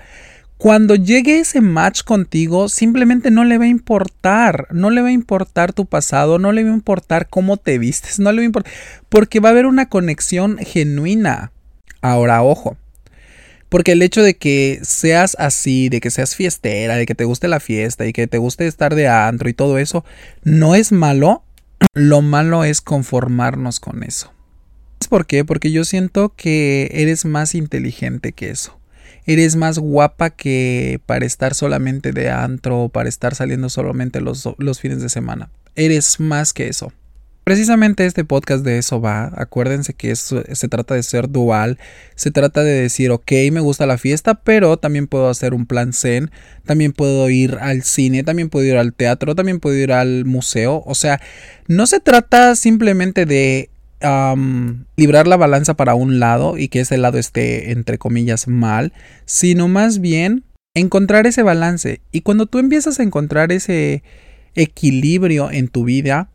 Cuando 0.57 0.97
llegue 0.97 1.39
ese 1.39 1.61
match 1.61 2.03
contigo, 2.03 2.69
simplemente 2.69 3.31
no 3.31 3.45
le 3.45 3.59
va 3.59 3.65
a 3.65 3.69
importar, 3.69 4.67
no 4.73 4.91
le 4.91 5.03
va 5.03 5.09
a 5.09 5.13
importar 5.13 5.73
tu 5.73 5.87
pasado, 5.87 6.39
no 6.39 6.53
le 6.53 6.65
va 6.65 6.71
a 6.71 6.75
importar 6.75 7.29
cómo 7.29 7.57
te 7.59 7.79
vistes, 7.79 8.19
no 8.19 8.33
le 8.33 8.39
va 8.39 8.43
a 8.43 8.47
importar, 8.47 8.73
porque 9.09 9.41
va 9.41 9.51
a 9.51 9.53
haber 9.53 9.67
una 9.67 9.89
conexión 9.89 10.59
genuina. 10.59 11.53
Ahora, 12.01 12.43
ojo, 12.43 12.77
porque 13.69 13.93
el 13.93 14.03
hecho 14.03 14.23
de 14.23 14.37
que 14.37 14.81
seas 14.83 15.37
así, 15.39 15.89
de 15.89 16.01
que 16.01 16.11
seas 16.11 16.35
fiestera, 16.35 16.97
de 16.97 17.07
que 17.07 17.15
te 17.15 17.25
guste 17.25 17.49
la 17.49 17.61
fiesta 17.61 18.07
y 18.07 18.13
que 18.13 18.27
te 18.27 18.39
guste 18.39 18.67
estar 18.67 18.95
de 18.95 19.09
antro 19.09 19.49
y 19.49 19.55
todo 19.55 19.79
eso, 19.79 20.05
no 20.43 20.75
es 20.75 20.93
malo. 20.93 21.43
Lo 21.95 22.23
malo 22.23 22.65
es 22.65 22.81
conformarnos 22.81 23.81
con 23.81 24.03
eso. 24.03 24.33
¿Por 25.09 25.27
qué? 25.27 25.45
Porque 25.45 25.71
yo 25.71 25.85
siento 25.85 26.35
que 26.35 26.91
eres 26.93 27.25
más 27.25 27.55
inteligente 27.55 28.33
que 28.33 28.51
eso. 28.51 28.79
Eres 29.27 29.57
más 29.57 29.79
guapa 29.79 30.31
que 30.31 31.01
para 31.07 31.27
estar 31.27 31.55
solamente 31.55 32.13
de 32.13 32.31
antro 32.31 32.85
o 32.85 32.89
para 32.89 33.09
estar 33.09 33.35
saliendo 33.35 33.69
solamente 33.69 34.21
los, 34.21 34.49
los 34.57 34.81
fines 34.81 35.03
de 35.03 35.09
semana. 35.09 35.51
Eres 35.77 36.19
más 36.19 36.53
que 36.53 36.69
eso. 36.69 36.93
Precisamente 37.49 38.05
este 38.05 38.27
podcast 38.27 38.63
de 38.63 38.77
eso 38.77 39.01
va. 39.01 39.33
Acuérdense 39.35 39.95
que 39.95 40.15
se 40.15 40.69
trata 40.69 40.93
de 40.93 41.03
ser 41.03 41.31
dual. 41.31 41.79
Se 42.15 42.31
trata 42.31 42.63
de 42.63 42.73
decir, 42.73 43.11
ok, 43.11 43.33
me 43.51 43.61
gusta 43.61 43.87
la 43.87 43.97
fiesta, 43.97 44.35
pero 44.35 44.77
también 44.77 45.07
puedo 45.07 45.31
hacer 45.31 45.55
un 45.55 45.65
plan 45.65 45.95
zen. 45.95 46.31
También 46.67 46.93
puedo 46.93 47.31
ir 47.31 47.57
al 47.59 47.85
cine, 47.85 48.23
también 48.23 48.51
puedo 48.51 48.67
ir 48.67 48.77
al 48.77 48.93
teatro, 48.93 49.35
también 49.35 49.61
puedo 49.61 49.77
ir 49.77 49.93
al 49.93 50.27
museo. 50.27 50.83
O 50.85 50.95
sea, 50.95 51.23
no 51.69 51.87
se 51.87 52.01
trata 52.01 52.55
simplemente 52.55 53.25
de 53.25 53.71
librar 54.97 55.27
la 55.27 55.39
balanza 55.39 55.73
para 55.73 55.95
un 55.95 56.21
lado 56.21 56.59
y 56.59 56.69
que 56.69 56.81
ese 56.81 56.99
lado 56.99 57.17
esté, 57.17 57.73
entre 57.73 57.97
comillas, 57.97 58.47
mal, 58.47 58.93
sino 59.25 59.69
más 59.69 60.03
bien 60.03 60.45
encontrar 60.75 61.27
ese 61.27 61.43
balance. 61.43 62.03
Y 62.13 62.21
cuando 62.21 62.45
tú 62.45 62.59
empiezas 62.59 63.01
a 63.01 63.05
encontrar 63.05 63.53
ese 63.53 64.03
equilibrio 64.55 65.51
en 65.51 65.69
tu 65.69 65.85
vida, 65.85 66.29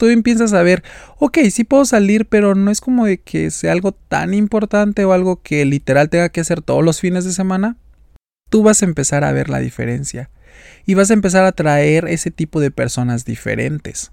tú 0.00 0.08
empiezas 0.08 0.54
a 0.54 0.62
ver, 0.62 0.82
ok, 1.18 1.40
sí 1.50 1.62
puedo 1.62 1.84
salir, 1.84 2.24
pero 2.24 2.54
no 2.54 2.70
es 2.70 2.80
como 2.80 3.04
de 3.04 3.20
que 3.20 3.50
sea 3.50 3.72
algo 3.72 3.92
tan 3.92 4.32
importante 4.32 5.04
o 5.04 5.12
algo 5.12 5.42
que 5.42 5.62
literal 5.66 6.08
tenga 6.08 6.30
que 6.30 6.40
hacer 6.40 6.62
todos 6.62 6.82
los 6.82 7.00
fines 7.00 7.26
de 7.26 7.32
semana. 7.32 7.76
Tú 8.48 8.62
vas 8.62 8.80
a 8.80 8.86
empezar 8.86 9.24
a 9.24 9.32
ver 9.32 9.50
la 9.50 9.58
diferencia 9.58 10.30
y 10.86 10.94
vas 10.94 11.10
a 11.10 11.12
empezar 11.12 11.44
a 11.44 11.52
traer 11.52 12.06
ese 12.08 12.30
tipo 12.30 12.60
de 12.60 12.70
personas 12.70 13.26
diferentes. 13.26 14.10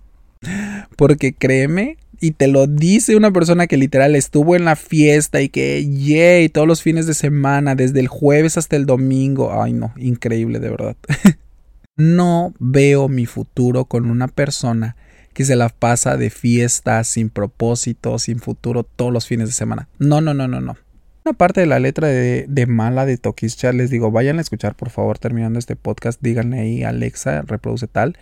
Porque 0.97 1.33
créeme, 1.33 1.95
y 2.19 2.31
te 2.31 2.49
lo 2.49 2.67
dice 2.67 3.15
una 3.15 3.31
persona 3.31 3.65
que 3.67 3.77
literal 3.77 4.13
estuvo 4.17 4.57
en 4.57 4.65
la 4.65 4.75
fiesta 4.75 5.41
y 5.41 5.47
que, 5.47 5.87
yay, 5.87 6.49
todos 6.49 6.67
los 6.67 6.81
fines 6.81 7.07
de 7.07 7.13
semana, 7.13 7.75
desde 7.75 8.01
el 8.01 8.09
jueves 8.09 8.57
hasta 8.57 8.75
el 8.75 8.85
domingo. 8.85 9.63
Ay, 9.63 9.71
no, 9.71 9.93
increíble, 9.95 10.59
de 10.59 10.69
verdad. 10.69 10.97
no 11.95 12.53
veo 12.59 13.07
mi 13.07 13.25
futuro 13.25 13.85
con 13.85 14.11
una 14.11 14.27
persona 14.27 14.97
que 15.37 15.45
se 15.45 15.55
la 15.55 15.69
pasa 15.69 16.17
de 16.17 16.31
fiesta, 16.31 17.03
sin 17.03 17.29
propósito, 17.29 18.17
sin 18.17 18.39
futuro, 18.39 18.81
todos 18.81 19.13
los 19.13 19.27
fines 19.27 19.47
de 19.47 19.53
semana. 19.53 19.87
No, 19.99 20.19
no, 20.19 20.33
no, 20.33 20.47
no, 20.47 20.61
no. 20.61 20.77
Una 21.25 21.37
parte 21.37 21.61
de 21.61 21.67
la 21.67 21.77
letra 21.77 22.07
de, 22.07 22.47
de 22.49 22.65
Mala 22.65 23.05
de 23.05 23.19
Tokischa, 23.19 23.71
les 23.71 23.91
digo, 23.91 24.09
vayan 24.09 24.39
a 24.39 24.41
escuchar, 24.41 24.73
por 24.73 24.89
favor, 24.89 25.19
terminando 25.19 25.59
este 25.59 25.75
podcast, 25.75 26.19
díganle 26.23 26.59
ahí, 26.59 26.83
Alexa, 26.83 27.43
reproduce 27.43 27.85
tal. 27.85 28.17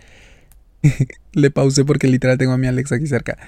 Le 1.32 1.50
pausé 1.50 1.86
porque 1.86 2.06
literal 2.06 2.36
tengo 2.36 2.52
a 2.52 2.58
mi 2.58 2.66
Alexa 2.66 2.96
aquí 2.96 3.06
cerca. 3.06 3.38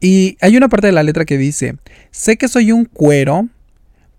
Y 0.00 0.36
hay 0.40 0.56
una 0.56 0.68
parte 0.68 0.86
de 0.86 0.92
la 0.92 1.02
letra 1.02 1.24
que 1.24 1.38
dice, 1.38 1.78
sé 2.12 2.36
que 2.36 2.46
soy 2.46 2.70
un 2.70 2.84
cuero, 2.84 3.48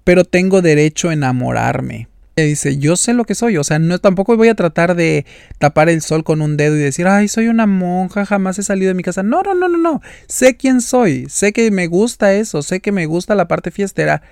pero 0.03 0.25
tengo 0.25 0.61
derecho 0.61 1.07
a 1.07 1.13
enamorarme. 1.13 2.09
Dice, 2.35 2.77
yo 2.77 2.95
sé 2.95 3.13
lo 3.13 3.25
que 3.25 3.35
soy, 3.35 3.57
o 3.57 3.63
sea, 3.63 3.77
no 3.77 3.99
tampoco 3.99 4.35
voy 4.35 4.47
a 4.47 4.55
tratar 4.55 4.95
de 4.95 5.25
tapar 5.59 5.89
el 5.89 6.01
sol 6.01 6.23
con 6.23 6.41
un 6.41 6.57
dedo 6.57 6.75
y 6.75 6.79
decir, 6.79 7.07
ay, 7.07 7.27
soy 7.27 7.47
una 7.47 7.67
monja, 7.67 8.25
jamás 8.25 8.57
he 8.57 8.63
salido 8.63 8.87
de 8.89 8.95
mi 8.95 9.03
casa. 9.03 9.21
No, 9.21 9.43
no, 9.43 9.53
no, 9.53 9.67
no, 9.67 9.77
no. 9.77 10.01
Sé 10.27 10.57
quién 10.57 10.81
soy, 10.81 11.27
sé 11.29 11.53
que 11.53 11.69
me 11.69 11.85
gusta 11.87 12.33
eso, 12.33 12.63
sé 12.63 12.79
que 12.79 12.91
me 12.91 13.05
gusta 13.05 13.35
la 13.35 13.47
parte 13.47 13.69
fiestera, 13.69 14.23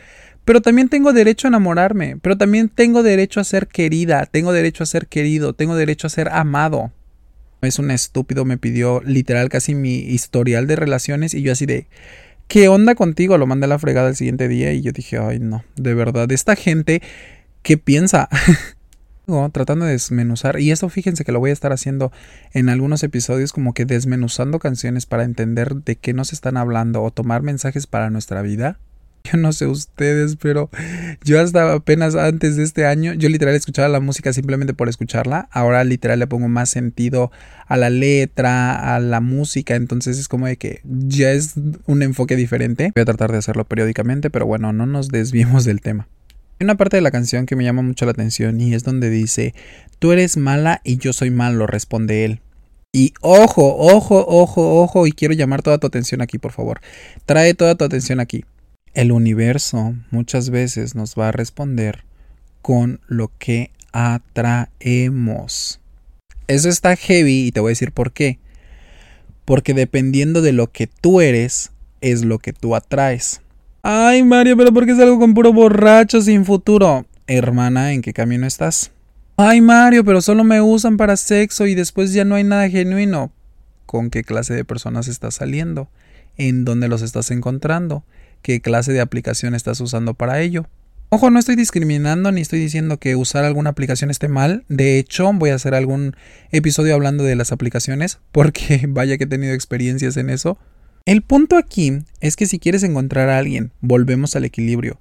pero 0.45 0.61
también 0.61 0.89
tengo 0.89 1.13
derecho 1.13 1.47
a 1.47 1.49
enamorarme, 1.49 2.17
pero 2.21 2.37
también 2.37 2.69
tengo 2.69 3.03
derecho 3.03 3.39
a 3.39 3.43
ser 3.43 3.67
querida, 3.67 4.25
tengo 4.25 4.51
derecho 4.51 4.83
a 4.83 4.87
ser 4.87 5.07
querido, 5.07 5.53
tengo 5.53 5.75
derecho 5.75 6.07
a 6.07 6.09
ser 6.09 6.29
amado 6.29 6.91
es 7.67 7.79
un 7.79 7.91
estúpido, 7.91 8.45
me 8.45 8.57
pidió 8.57 9.01
literal 9.05 9.49
casi 9.49 9.75
mi 9.75 9.99
historial 9.99 10.67
de 10.67 10.75
relaciones 10.75 11.33
y 11.33 11.41
yo 11.41 11.51
así 11.51 11.65
de, 11.65 11.87
¿qué 12.47 12.67
onda 12.67 12.95
contigo? 12.95 13.37
Lo 13.37 13.47
mandé 13.47 13.65
a 13.65 13.69
la 13.69 13.79
fregada 13.79 14.09
el 14.09 14.15
siguiente 14.15 14.47
día 14.47 14.73
y 14.73 14.81
yo 14.81 14.91
dije, 14.91 15.17
ay 15.17 15.39
no, 15.39 15.63
de 15.75 15.93
verdad, 15.93 16.31
esta 16.31 16.55
gente, 16.55 17.01
¿qué 17.61 17.77
piensa? 17.77 18.29
tratando 19.53 19.85
de 19.85 19.93
desmenuzar 19.93 20.59
y 20.59 20.71
esto 20.71 20.89
fíjense 20.89 21.23
que 21.23 21.31
lo 21.31 21.39
voy 21.39 21.51
a 21.51 21.53
estar 21.53 21.71
haciendo 21.71 22.11
en 22.51 22.67
algunos 22.67 23.01
episodios 23.01 23.53
como 23.53 23.73
que 23.73 23.85
desmenuzando 23.85 24.59
canciones 24.59 25.05
para 25.05 25.23
entender 25.23 25.75
de 25.75 25.95
qué 25.95 26.13
nos 26.13 26.33
están 26.33 26.57
hablando 26.57 27.01
o 27.01 27.11
tomar 27.11 27.41
mensajes 27.41 27.87
para 27.87 28.09
nuestra 28.09 28.41
vida 28.41 28.77
yo 29.31 29.37
no 29.37 29.53
sé 29.53 29.67
ustedes, 29.67 30.35
pero 30.35 30.69
yo 31.23 31.39
hasta 31.39 31.73
apenas 31.73 32.15
antes 32.15 32.55
de 32.55 32.63
este 32.63 32.85
año, 32.85 33.13
yo 33.13 33.29
literal 33.29 33.55
escuchaba 33.55 33.87
la 33.87 33.99
música 33.99 34.33
simplemente 34.33 34.73
por 34.73 34.89
escucharla. 34.89 35.47
Ahora 35.51 35.83
literal 35.83 36.19
le 36.19 36.27
pongo 36.27 36.47
más 36.47 36.69
sentido 36.69 37.31
a 37.67 37.77
la 37.77 37.89
letra, 37.89 38.95
a 38.95 38.99
la 38.99 39.21
música. 39.21 39.75
Entonces 39.75 40.17
es 40.17 40.27
como 40.27 40.47
de 40.47 40.57
que 40.57 40.81
ya 40.83 41.31
es 41.31 41.53
un 41.85 42.03
enfoque 42.03 42.35
diferente. 42.35 42.91
Voy 42.95 43.01
a 43.01 43.05
tratar 43.05 43.31
de 43.31 43.37
hacerlo 43.37 43.65
periódicamente, 43.65 44.29
pero 44.29 44.45
bueno, 44.45 44.73
no 44.73 44.85
nos 44.85 45.09
desviemos 45.09 45.65
del 45.65 45.81
tema. 45.81 46.07
Hay 46.61 46.65
una 46.65 46.77
parte 46.77 46.97
de 46.97 47.01
la 47.01 47.09
canción 47.09 47.47
que 47.47 47.55
me 47.55 47.63
llama 47.63 47.81
mucho 47.81 48.05
la 48.05 48.11
atención 48.11 48.61
y 48.61 48.75
es 48.75 48.83
donde 48.83 49.09
dice, 49.09 49.55
tú 49.97 50.11
eres 50.11 50.37
mala 50.37 50.79
y 50.83 50.97
yo 50.97 51.11
soy 51.11 51.31
malo, 51.31 51.65
responde 51.65 52.23
él. 52.23 52.39
Y 52.93 53.15
ojo, 53.21 53.77
ojo, 53.77 54.23
ojo, 54.27 54.79
ojo, 54.79 55.07
y 55.07 55.11
quiero 55.11 55.33
llamar 55.33 55.63
toda 55.63 55.79
tu 55.79 55.87
atención 55.87 56.21
aquí, 56.21 56.37
por 56.37 56.51
favor. 56.51 56.79
Trae 57.25 57.55
toda 57.55 57.73
tu 57.73 57.83
atención 57.83 58.19
aquí. 58.19 58.45
El 58.93 59.11
universo 59.11 59.95
muchas 60.11 60.51
veces 60.51 60.93
nos 60.93 61.15
va 61.15 61.29
a 61.29 61.31
responder 61.31 62.03
con 62.61 62.99
lo 63.07 63.31
que 63.39 63.71
atraemos. 63.91 65.79
Eso 66.47 66.69
está 66.69 66.95
heavy 66.95 67.47
y 67.47 67.51
te 67.51 67.59
voy 67.59 67.69
a 67.69 67.71
decir 67.71 67.91
por 67.91 68.13
qué. 68.13 68.37
Porque 69.45 69.73
dependiendo 69.73 70.43
de 70.43 70.51
lo 70.51 70.71
que 70.71 70.85
tú 70.85 71.21
eres, 71.21 71.71
es 72.01 72.23
lo 72.23 72.37
que 72.37 72.53
tú 72.53 72.75
atraes. 72.75 73.41
Ay, 73.83 74.23
Mario, 74.23 74.57
pero 74.57 74.73
¿por 74.73 74.85
qué 74.85 74.95
salgo 74.95 75.19
con 75.19 75.33
puro 75.33 75.53
borracho 75.53 76.21
sin 76.21 76.45
futuro? 76.45 77.05
Hermana, 77.27 77.93
¿en 77.93 78.01
qué 78.01 78.13
camino 78.13 78.45
estás? 78.45 78.91
Ay, 79.37 79.61
Mario, 79.61 80.03
pero 80.03 80.21
solo 80.21 80.43
me 80.43 80.61
usan 80.61 80.97
para 80.97 81.17
sexo 81.17 81.65
y 81.65 81.75
después 81.75 82.13
ya 82.13 82.25
no 82.25 82.35
hay 82.35 82.43
nada 82.43 82.69
genuino. 82.69 83.31
¿Con 83.85 84.09
qué 84.09 84.23
clase 84.23 84.53
de 84.53 84.65
personas 84.65 85.07
estás 85.07 85.35
saliendo? 85.35 85.89
¿En 86.37 86.63
dónde 86.63 86.87
los 86.87 87.01
estás 87.01 87.31
encontrando? 87.31 88.03
qué 88.41 88.61
clase 88.61 88.91
de 88.91 89.01
aplicación 89.01 89.55
estás 89.55 89.79
usando 89.81 90.13
para 90.13 90.41
ello. 90.41 90.67
Ojo, 91.09 91.29
no 91.29 91.39
estoy 91.39 91.55
discriminando 91.55 92.31
ni 92.31 92.41
estoy 92.41 92.59
diciendo 92.59 92.97
que 92.97 93.15
usar 93.15 93.43
alguna 93.43 93.71
aplicación 93.71 94.09
esté 94.09 94.29
mal. 94.29 94.63
De 94.69 94.97
hecho, 94.97 95.31
voy 95.33 95.49
a 95.49 95.55
hacer 95.55 95.75
algún 95.75 96.15
episodio 96.51 96.93
hablando 96.95 97.23
de 97.23 97.35
las 97.35 97.51
aplicaciones 97.51 98.19
porque 98.31 98.85
vaya 98.89 99.17
que 99.17 99.25
he 99.25 99.27
tenido 99.27 99.53
experiencias 99.53 100.15
en 100.17 100.29
eso. 100.29 100.57
El 101.05 101.21
punto 101.23 101.57
aquí 101.57 101.99
es 102.19 102.35
que 102.35 102.45
si 102.45 102.59
quieres 102.59 102.83
encontrar 102.83 103.29
a 103.29 103.39
alguien, 103.39 103.71
volvemos 103.81 104.35
al 104.35 104.45
equilibrio. 104.45 104.99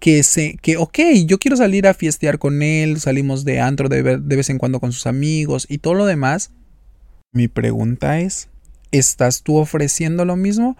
Que 0.00 0.22
se, 0.22 0.56
que, 0.62 0.76
ok, 0.76 0.98
yo 1.26 1.38
quiero 1.38 1.56
salir 1.56 1.86
a 1.86 1.94
fiestear 1.94 2.38
con 2.38 2.62
él, 2.62 3.00
salimos 3.00 3.44
de 3.44 3.60
antro 3.60 3.88
de, 3.88 4.02
de 4.02 4.36
vez 4.36 4.50
en 4.50 4.58
cuando 4.58 4.80
con 4.80 4.92
sus 4.92 5.06
amigos 5.06 5.66
y 5.68 5.78
todo 5.78 5.94
lo 5.94 6.06
demás. 6.06 6.50
Mi 7.32 7.48
pregunta 7.48 8.20
es, 8.20 8.48
¿estás 8.90 9.42
tú 9.42 9.56
ofreciendo 9.56 10.24
lo 10.24 10.36
mismo? 10.36 10.76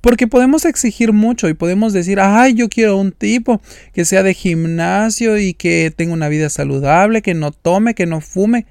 Porque 0.00 0.26
podemos 0.26 0.66
exigir 0.66 1.14
mucho 1.14 1.48
y 1.48 1.54
podemos 1.54 1.94
decir, 1.94 2.20
ay, 2.20 2.52
yo 2.52 2.68
quiero 2.68 2.98
un 2.98 3.10
tipo 3.10 3.62
que 3.94 4.04
sea 4.04 4.22
de 4.22 4.34
gimnasio 4.34 5.38
y 5.38 5.54
que 5.54 5.90
tenga 5.96 6.12
una 6.12 6.28
vida 6.28 6.50
saludable, 6.50 7.22
que 7.22 7.32
no 7.32 7.52
tome, 7.52 7.94
que 7.94 8.04
no 8.04 8.20
fume. 8.20 8.66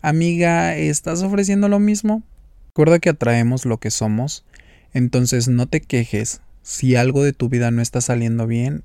Amiga, 0.00 0.76
¿estás 0.76 1.22
ofreciendo 1.22 1.68
lo 1.68 1.80
mismo? 1.80 2.22
Recuerda 2.68 3.00
que 3.00 3.10
atraemos 3.10 3.66
lo 3.66 3.78
que 3.78 3.90
somos, 3.90 4.44
entonces 4.92 5.48
no 5.48 5.66
te 5.66 5.80
quejes 5.80 6.40
si 6.62 6.96
algo 6.96 7.22
de 7.22 7.32
tu 7.32 7.48
vida 7.48 7.70
no 7.70 7.82
está 7.82 8.00
saliendo 8.00 8.46
bien. 8.46 8.84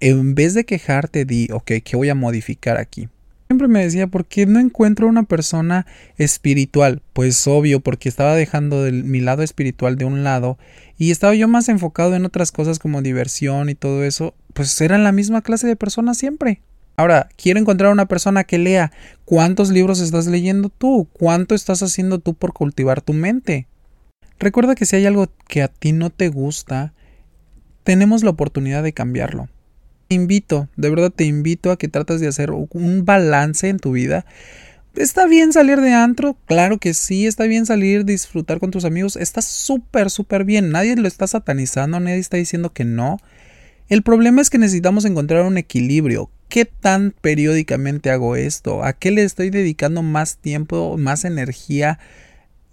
En 0.00 0.34
vez 0.34 0.54
de 0.54 0.64
quejarte, 0.64 1.24
di, 1.24 1.48
ok, 1.52 1.72
¿qué 1.84 1.96
voy 1.96 2.08
a 2.08 2.14
modificar 2.14 2.76
aquí? 2.76 3.08
Siempre 3.48 3.68
me 3.68 3.84
decía, 3.84 4.06
¿por 4.06 4.26
qué 4.26 4.46
no 4.46 4.58
encuentro 4.58 5.06
una 5.06 5.22
persona 5.22 5.86
espiritual? 6.16 7.02
Pues 7.12 7.46
obvio, 7.46 7.80
porque 7.80 8.08
estaba 8.08 8.34
dejando 8.34 8.82
mi 8.90 9.20
lado 9.20 9.42
espiritual 9.42 9.96
de 9.96 10.06
un 10.06 10.24
lado 10.24 10.58
y 10.98 11.10
estaba 11.10 11.34
yo 11.34 11.46
más 11.46 11.68
enfocado 11.68 12.14
en 12.14 12.24
otras 12.24 12.52
cosas 12.52 12.78
como 12.78 13.02
diversión 13.02 13.68
y 13.68 13.74
todo 13.74 14.04
eso, 14.04 14.34
pues 14.54 14.80
eran 14.80 15.04
la 15.04 15.12
misma 15.12 15.42
clase 15.42 15.66
de 15.66 15.76
personas 15.76 16.16
siempre. 16.18 16.62
Ahora, 16.96 17.28
quiero 17.36 17.58
encontrar 17.58 17.92
una 17.92 18.06
persona 18.06 18.44
que 18.44 18.58
lea. 18.58 18.92
¿Cuántos 19.24 19.70
libros 19.70 20.00
estás 20.00 20.26
leyendo 20.26 20.68
tú? 20.68 21.08
¿Cuánto 21.12 21.54
estás 21.54 21.82
haciendo 21.82 22.20
tú 22.20 22.34
por 22.34 22.52
cultivar 22.52 23.00
tu 23.00 23.12
mente? 23.12 23.66
Recuerda 24.38 24.74
que 24.74 24.86
si 24.86 24.96
hay 24.96 25.06
algo 25.06 25.28
que 25.48 25.62
a 25.62 25.68
ti 25.68 25.92
no 25.92 26.10
te 26.10 26.28
gusta, 26.28 26.92
tenemos 27.82 28.22
la 28.22 28.30
oportunidad 28.30 28.82
de 28.82 28.92
cambiarlo 28.92 29.48
invito, 30.14 30.68
de 30.76 30.90
verdad 30.90 31.10
te 31.10 31.24
invito 31.24 31.70
a 31.70 31.76
que 31.76 31.88
trates 31.88 32.20
de 32.20 32.28
hacer 32.28 32.50
un 32.50 33.04
balance 33.04 33.68
en 33.68 33.78
tu 33.78 33.92
vida. 33.92 34.24
Está 34.94 35.26
bien 35.26 35.52
salir 35.52 35.80
de 35.80 35.92
antro, 35.92 36.36
claro 36.46 36.78
que 36.78 36.94
sí, 36.94 37.26
está 37.26 37.44
bien 37.44 37.66
salir, 37.66 38.04
disfrutar 38.04 38.60
con 38.60 38.70
tus 38.70 38.84
amigos, 38.84 39.16
está 39.16 39.42
súper, 39.42 40.08
súper 40.08 40.44
bien, 40.44 40.70
nadie 40.70 40.94
lo 40.94 41.08
está 41.08 41.26
satanizando, 41.26 41.98
nadie 41.98 42.18
está 42.18 42.36
diciendo 42.36 42.72
que 42.72 42.84
no. 42.84 43.18
El 43.88 44.02
problema 44.02 44.40
es 44.40 44.50
que 44.50 44.58
necesitamos 44.58 45.04
encontrar 45.04 45.44
un 45.44 45.58
equilibrio. 45.58 46.30
¿Qué 46.48 46.64
tan 46.64 47.12
periódicamente 47.20 48.10
hago 48.10 48.36
esto? 48.36 48.84
¿A 48.84 48.92
qué 48.92 49.10
le 49.10 49.24
estoy 49.24 49.50
dedicando 49.50 50.02
más 50.02 50.36
tiempo, 50.36 50.96
más 50.96 51.24
energía 51.24 51.98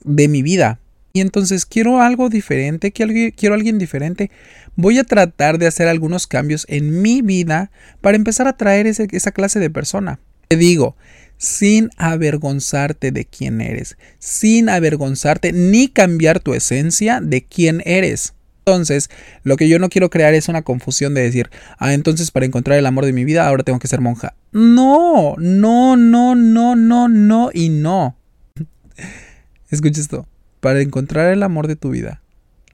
de 0.04 0.28
mi 0.28 0.44
vida? 0.44 0.80
Y 1.14 1.22
entonces 1.22 1.66
quiero 1.66 2.02
algo 2.02 2.30
diferente, 2.30 2.92
quiero 2.92 3.56
alguien 3.56 3.78
diferente. 3.78 4.32
Voy 4.76 4.98
a 4.98 5.04
tratar 5.04 5.58
de 5.58 5.68
hacer 5.68 5.88
algunos 5.88 6.28
cambios 6.28 6.66
en 6.70 7.02
mi 7.02 7.22
vida 7.22 7.72
para 8.00 8.16
empezar 8.16 8.48
a 8.48 8.58
traer 8.58 8.88
esa 8.88 9.32
clase 9.32 9.60
de 9.60 9.70
persona. 9.70 10.20
Te 10.48 10.56
digo, 10.56 10.96
sin 11.38 11.90
avergonzarte 11.98 13.12
de 13.12 13.26
quién 13.26 13.62
eres, 13.62 13.98
sin 14.20 14.70
avergonzarte 14.70 15.52
ni 15.52 15.88
cambiar 15.88 16.40
tu 16.40 16.54
esencia 16.54 17.20
de 17.20 17.44
quién 17.44 17.82
eres. 17.86 18.34
Entonces, 18.60 19.10
lo 19.44 19.58
que 19.58 19.68
yo 19.68 19.80
no 19.80 19.90
quiero 19.90 20.12
crear 20.12 20.36
es 20.36 20.48
una 20.48 20.62
confusión 20.62 21.16
de 21.16 21.24
decir, 21.24 21.50
ah, 21.80 21.94
entonces 21.94 22.30
para 22.30 22.46
encontrar 22.46 22.78
el 22.78 22.86
amor 22.86 23.06
de 23.06 23.14
mi 23.14 23.26
vida 23.26 23.48
ahora 23.48 23.64
tengo 23.64 23.80
que 23.80 23.88
ser 23.88 24.02
monja. 24.02 24.36
No, 24.52 25.36
no, 25.40 25.98
no, 25.98 26.36
no, 26.36 26.76
no, 26.76 27.08
no 27.08 27.50
y 27.54 27.70
no. 27.70 28.16
Escucha 29.72 30.00
esto. 30.00 30.28
Para 30.62 30.82
encontrar 30.82 31.34
el 31.34 31.42
amor 31.42 31.68
de 31.68 31.76
tu 31.76 31.90
vida, 31.90 32.22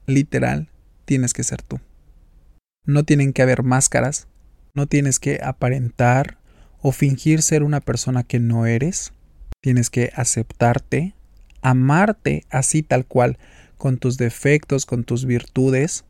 literal, 0.06 0.68
tienes 1.06 1.32
que 1.32 1.42
ser 1.42 1.62
tú. 1.62 1.80
No 2.84 3.02
tienen 3.02 3.32
que 3.32 3.40
haber 3.40 3.62
máscaras, 3.62 4.28
no 4.74 4.86
tienes 4.86 5.18
que 5.18 5.40
aparentar 5.42 6.38
o 6.82 6.92
fingir 6.92 7.40
ser 7.40 7.62
una 7.62 7.80
persona 7.80 8.24
que 8.24 8.40
no 8.40 8.66
eres. 8.66 9.12
Tienes 9.62 9.88
que 9.88 10.12
aceptarte, 10.14 11.14
amarte 11.62 12.44
así 12.50 12.82
tal 12.82 13.06
cual, 13.06 13.38
con 13.78 13.96
tus 13.96 14.18
defectos, 14.18 14.84
con 14.84 15.04
tus 15.04 15.24
virtudes 15.24 16.04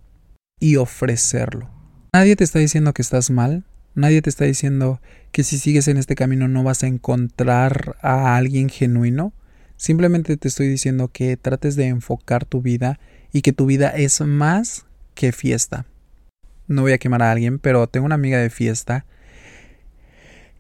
y 0.59 0.77
ofrecerlo. 0.77 1.71
Nadie 2.13 2.35
te 2.35 2.43
está 2.43 2.59
diciendo 2.59 2.93
que 2.93 3.03
estás 3.03 3.31
mal, 3.31 3.65
nadie 3.95 4.21
te 4.21 4.31
está 4.31 4.47
diciendo 4.47 5.01
que 5.31 5.45
si 5.45 5.59
sigues 5.59 5.87
en 5.87 5.97
este 5.97 6.17
camino 6.17 6.49
no 6.49 6.65
vas 6.65 6.83
a 6.83 6.89
encontrar 6.89 7.97
a 8.03 8.37
alguien 8.37 8.69
genuino. 8.69 9.33
Simplemente 9.79 10.37
te 10.37 10.49
estoy 10.49 10.67
diciendo 10.67 11.09
que 11.13 11.37
trates 11.37 11.77
de 11.77 11.87
enfocar 11.87 12.45
tu 12.45 12.61
vida 12.61 12.99
y 13.33 13.43
que 13.43 13.53
tu 13.53 13.65
vida 13.65 13.91
es 13.91 14.21
más 14.21 14.87
que 15.15 15.31
fiesta. 15.31 15.87
No 16.67 16.83
voy 16.83 16.93
a 16.93 16.99
quemar 16.99 17.23
a 17.23 17.31
alguien, 17.31 17.61
pero 17.61 17.87
tengo 17.87 18.05
una 18.05 18.17
amiga 18.17 18.39
de 18.39 18.51
fiesta 18.51 19.07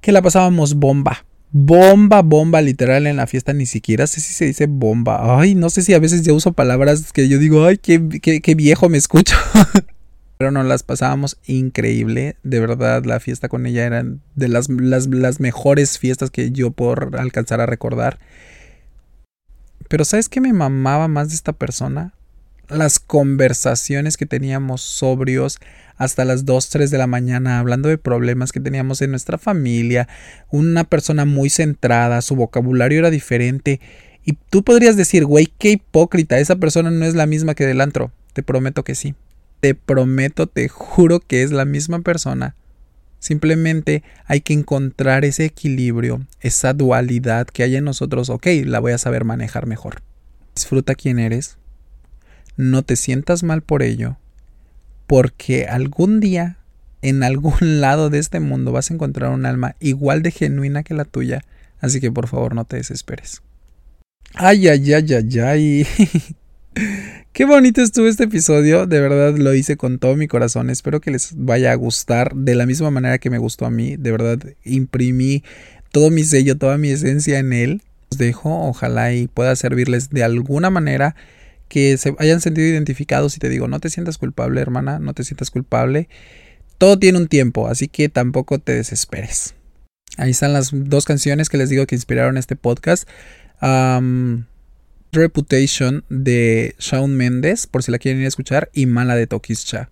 que 0.00 0.12
la 0.12 0.22
pasábamos 0.22 0.74
bomba. 0.74 1.26
Bomba, 1.50 2.22
bomba, 2.22 2.62
literal 2.62 3.08
en 3.08 3.16
la 3.16 3.26
fiesta, 3.26 3.52
ni 3.52 3.66
siquiera 3.66 4.06
sé 4.06 4.20
si 4.20 4.32
se 4.32 4.44
dice 4.44 4.66
bomba. 4.68 5.40
Ay, 5.40 5.56
no 5.56 5.68
sé 5.68 5.82
si 5.82 5.94
a 5.94 5.98
veces 5.98 6.22
ya 6.22 6.32
uso 6.32 6.52
palabras 6.52 7.12
que 7.12 7.28
yo 7.28 7.40
digo, 7.40 7.64
ay, 7.64 7.78
qué, 7.78 8.00
qué, 8.20 8.54
viejo 8.54 8.88
me 8.88 8.98
escucho. 8.98 9.34
Pero 10.38 10.52
nos 10.52 10.64
las 10.64 10.84
pasábamos 10.84 11.38
increíble. 11.44 12.36
De 12.44 12.60
verdad, 12.60 13.04
la 13.04 13.18
fiesta 13.18 13.48
con 13.48 13.66
ella 13.66 13.84
era 13.84 14.04
de 14.36 14.48
las, 14.48 14.68
las, 14.68 15.08
las 15.08 15.40
mejores 15.40 15.98
fiestas 15.98 16.30
que 16.30 16.52
yo 16.52 16.70
puedo 16.70 17.18
alcanzar 17.18 17.60
a 17.60 17.66
recordar. 17.66 18.20
Pero 19.88 20.04
¿sabes 20.04 20.28
qué 20.28 20.40
me 20.40 20.52
mamaba 20.52 21.08
más 21.08 21.30
de 21.30 21.34
esta 21.34 21.52
persona? 21.52 22.12
Las 22.68 22.98
conversaciones 22.98 24.18
que 24.18 24.26
teníamos 24.26 24.82
sobrios 24.82 25.58
hasta 25.96 26.26
las 26.26 26.44
2, 26.44 26.68
3 26.68 26.90
de 26.90 26.98
la 26.98 27.06
mañana 27.06 27.58
hablando 27.58 27.88
de 27.88 27.96
problemas 27.96 28.52
que 28.52 28.60
teníamos 28.60 29.00
en 29.00 29.10
nuestra 29.10 29.38
familia, 29.38 30.06
una 30.50 30.84
persona 30.84 31.24
muy 31.24 31.48
centrada, 31.48 32.20
su 32.20 32.36
vocabulario 32.36 32.98
era 32.98 33.10
diferente. 33.10 33.80
Y 34.24 34.34
tú 34.50 34.62
podrías 34.62 34.96
decir, 34.96 35.24
güey, 35.24 35.48
qué 35.58 35.70
hipócrita, 35.70 36.38
esa 36.38 36.56
persona 36.56 36.90
no 36.90 37.06
es 37.06 37.14
la 37.14 37.26
misma 37.26 37.54
que 37.54 37.66
del 37.66 37.80
antro. 37.80 38.12
Te 38.34 38.42
prometo 38.42 38.84
que 38.84 38.94
sí. 38.94 39.14
Te 39.60 39.74
prometo, 39.74 40.46
te 40.46 40.68
juro 40.68 41.18
que 41.20 41.42
es 41.42 41.50
la 41.50 41.64
misma 41.64 42.00
persona. 42.00 42.54
Simplemente 43.18 44.02
hay 44.26 44.40
que 44.40 44.52
encontrar 44.52 45.24
ese 45.24 45.44
equilibrio, 45.44 46.26
esa 46.40 46.72
dualidad 46.72 47.46
que 47.46 47.62
hay 47.62 47.76
en 47.76 47.84
nosotros. 47.84 48.30
Ok, 48.30 48.46
la 48.64 48.80
voy 48.80 48.92
a 48.92 48.98
saber 48.98 49.24
manejar 49.24 49.66
mejor. 49.66 50.02
Disfruta 50.54 50.94
quién 50.94 51.18
eres. 51.18 51.56
No 52.56 52.82
te 52.82 52.96
sientas 52.96 53.42
mal 53.42 53.62
por 53.62 53.82
ello 53.82 54.16
porque 55.08 55.66
algún 55.66 56.20
día 56.20 56.58
en 57.02 57.24
algún 57.24 57.56
lado 57.80 58.10
de 58.10 58.20
este 58.20 58.38
mundo 58.38 58.70
vas 58.70 58.90
a 58.90 58.94
encontrar 58.94 59.32
un 59.32 59.46
alma 59.46 59.74
igual 59.80 60.22
de 60.22 60.30
genuina 60.30 60.84
que 60.84 60.94
la 60.94 61.04
tuya, 61.04 61.42
así 61.80 62.00
que 62.00 62.12
por 62.12 62.28
favor 62.28 62.54
no 62.54 62.64
te 62.64 62.76
desesperes. 62.76 63.42
Ay, 64.34 64.68
ay, 64.68 64.92
ay, 64.92 65.14
ay, 65.14 65.38
ay. 65.40 65.86
Qué 67.32 67.44
bonito 67.44 67.82
estuvo 67.82 68.06
este 68.08 68.24
episodio, 68.24 68.86
de 68.86 69.00
verdad 69.00 69.36
lo 69.36 69.54
hice 69.54 69.76
con 69.76 69.98
todo 69.98 70.16
mi 70.16 70.26
corazón, 70.26 70.70
espero 70.70 71.00
que 71.00 71.10
les 71.10 71.34
vaya 71.36 71.72
a 71.72 71.74
gustar 71.76 72.34
de 72.34 72.54
la 72.54 72.66
misma 72.66 72.90
manera 72.90 73.18
que 73.18 73.30
me 73.30 73.38
gustó 73.38 73.64
a 73.66 73.70
mí, 73.70 73.96
de 73.96 74.10
verdad 74.10 74.38
imprimí 74.64 75.44
todo 75.92 76.10
mi 76.10 76.24
sello, 76.24 76.56
toda 76.58 76.78
mi 76.78 76.90
esencia 76.90 77.38
en 77.38 77.52
él. 77.52 77.82
Os 78.10 78.18
dejo, 78.18 78.68
ojalá 78.68 79.12
y 79.12 79.28
pueda 79.28 79.54
servirles 79.54 80.10
de 80.10 80.24
alguna 80.24 80.70
manera 80.70 81.14
que 81.68 81.96
se 81.98 82.14
hayan 82.18 82.40
sentido 82.40 82.66
identificados 82.66 83.36
y 83.36 83.40
te 83.40 83.48
digo, 83.48 83.68
no 83.68 83.80
te 83.80 83.90
sientas 83.90 84.18
culpable, 84.18 84.60
hermana, 84.60 84.98
no 84.98 85.12
te 85.14 85.24
sientas 85.24 85.50
culpable. 85.50 86.08
Todo 86.78 86.98
tiene 86.98 87.18
un 87.18 87.28
tiempo, 87.28 87.68
así 87.68 87.88
que 87.88 88.08
tampoco 88.08 88.58
te 88.58 88.74
desesperes. 88.74 89.54
Ahí 90.16 90.30
están 90.30 90.52
las 90.52 90.70
dos 90.72 91.04
canciones 91.04 91.48
que 91.48 91.58
les 91.58 91.68
digo 91.68 91.86
que 91.86 91.94
inspiraron 91.94 92.38
este 92.38 92.56
podcast. 92.56 93.08
Reputation 95.12 96.04
de 96.08 96.74
Shawn 96.78 97.16
Mendes, 97.16 97.66
por 97.66 97.82
si 97.82 97.90
la 97.90 97.98
quieren 97.98 98.20
ir 98.20 98.26
a 98.26 98.28
escuchar, 98.28 98.70
y 98.72 98.86
Mala 98.86 99.16
de 99.16 99.26
Tokischa. 99.26 99.90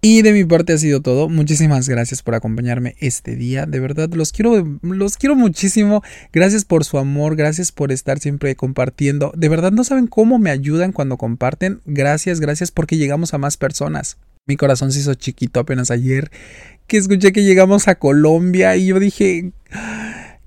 Y 0.00 0.22
de 0.22 0.32
mi 0.32 0.44
parte 0.44 0.74
ha 0.74 0.78
sido 0.78 1.02
todo. 1.02 1.28
Muchísimas 1.28 1.88
gracias 1.88 2.22
por 2.22 2.36
acompañarme 2.36 2.94
este 3.00 3.34
día. 3.34 3.66
De 3.66 3.80
verdad, 3.80 4.08
los 4.12 4.30
quiero, 4.30 4.78
los 4.82 5.16
quiero 5.16 5.34
muchísimo. 5.34 6.04
Gracias 6.32 6.64
por 6.64 6.84
su 6.84 6.98
amor, 6.98 7.34
gracias 7.34 7.72
por 7.72 7.90
estar 7.90 8.20
siempre 8.20 8.54
compartiendo. 8.54 9.32
De 9.36 9.48
verdad 9.48 9.72
no 9.72 9.82
saben 9.82 10.06
cómo 10.06 10.38
me 10.38 10.50
ayudan 10.50 10.92
cuando 10.92 11.16
comparten. 11.16 11.80
Gracias, 11.84 12.38
gracias 12.38 12.70
porque 12.70 12.96
llegamos 12.96 13.34
a 13.34 13.38
más 13.38 13.56
personas. 13.56 14.18
Mi 14.46 14.56
corazón 14.56 14.92
se 14.92 15.00
hizo 15.00 15.14
chiquito 15.14 15.58
apenas 15.58 15.90
ayer 15.90 16.30
que 16.86 16.96
escuché 16.96 17.32
que 17.32 17.44
llegamos 17.44 17.86
a 17.86 17.96
Colombia 17.96 18.76
y 18.76 18.86
yo 18.86 18.98
dije, 18.98 19.52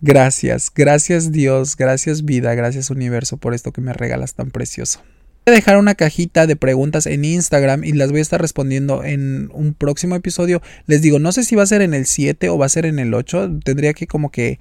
gracias, 0.02 0.72
gracias 0.74 1.32
Dios, 1.32 1.78
gracias 1.78 2.26
vida, 2.26 2.54
gracias 2.56 2.90
universo 2.90 3.38
por 3.38 3.54
esto 3.54 3.72
que 3.72 3.82
me 3.82 3.94
regalas 3.94 4.34
tan 4.34 4.52
precioso. 4.52 5.02
Voy 5.46 5.54
a 5.54 5.56
dejar 5.56 5.78
una 5.78 5.96
cajita 5.96 6.46
de 6.46 6.56
preguntas 6.56 7.08
en 7.08 7.26
Instagram 7.26 7.84
y 7.84 7.94
las 7.94 8.12
voy 8.12 8.20
a 8.20 8.22
estar 8.22 8.40
respondiendo 8.40 9.04
en 9.04 9.50
un 9.54 9.74
próximo 9.74 10.16
episodio. 10.16 10.62
Les 10.86 11.02
digo, 11.02 11.18
no 11.18 11.32
sé 11.32 11.44
si 11.44 11.56
va 11.56 11.64
a 11.64 11.66
ser 11.66 11.82
en 11.82 11.96
el 11.96 12.06
7 12.06 12.50
o 12.50 12.60
va 12.60 12.68
a 12.68 12.70
ser 12.70 12.86
en 12.86 13.00
el 13.00 13.12
8. 13.12 13.60
Tendría 13.64 13.94
que 13.94 14.06
como 14.06 14.30
que 14.30 14.60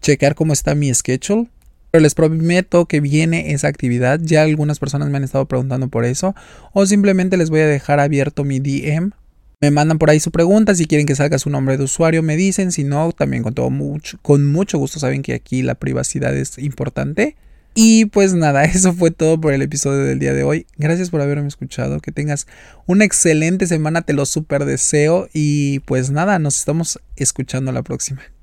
checar 0.00 0.36
cómo 0.36 0.52
está 0.52 0.76
mi 0.76 0.94
schedule. 0.94 1.48
Pero 1.90 2.02
les 2.02 2.14
prometo 2.14 2.86
que 2.86 3.00
viene 3.00 3.52
esa 3.54 3.66
actividad. 3.66 4.20
Ya 4.22 4.42
algunas 4.42 4.78
personas 4.78 5.08
me 5.10 5.16
han 5.16 5.24
estado 5.24 5.46
preguntando 5.46 5.88
por 5.88 6.04
eso. 6.04 6.36
O 6.72 6.86
simplemente 6.86 7.36
les 7.36 7.50
voy 7.50 7.60
a 7.60 7.66
dejar 7.66 7.98
abierto 7.98 8.44
mi 8.44 8.60
DM. 8.60 9.10
Me 9.60 9.70
mandan 9.70 9.98
por 9.98 10.10
ahí 10.10 10.20
su 10.20 10.30
pregunta. 10.30 10.74
Si 10.74 10.86
quieren 10.86 11.06
que 11.06 11.14
salga 11.14 11.38
su 11.38 11.50
nombre 11.50 11.76
de 11.76 11.84
usuario, 11.84 12.22
me 12.22 12.36
dicen. 12.36 12.72
Si 12.72 12.84
no, 12.84 13.12
también 13.12 13.42
con 13.42 13.54
todo 13.54 13.70
mucho, 13.70 14.18
con 14.22 14.46
mucho 14.46 14.78
gusto. 14.78 14.98
Saben 14.98 15.22
que 15.22 15.34
aquí 15.34 15.62
la 15.62 15.74
privacidad 15.74 16.36
es 16.36 16.58
importante. 16.58 17.36
Y 17.74 18.06
pues 18.06 18.34
nada, 18.34 18.64
eso 18.64 18.92
fue 18.92 19.10
todo 19.10 19.40
por 19.40 19.52
el 19.52 19.62
episodio 19.62 20.04
del 20.04 20.18
día 20.18 20.32
de 20.32 20.44
hoy. 20.44 20.66
Gracias 20.76 21.10
por 21.10 21.20
haberme 21.20 21.48
escuchado. 21.48 22.00
Que 22.00 22.12
tengas 22.12 22.46
una 22.86 23.04
excelente 23.04 23.66
semana, 23.66 24.02
te 24.02 24.12
lo 24.12 24.26
super 24.26 24.64
deseo. 24.64 25.28
Y 25.32 25.80
pues 25.80 26.10
nada, 26.10 26.38
nos 26.38 26.56
estamos 26.56 27.00
escuchando 27.16 27.72
la 27.72 27.82
próxima. 27.82 28.33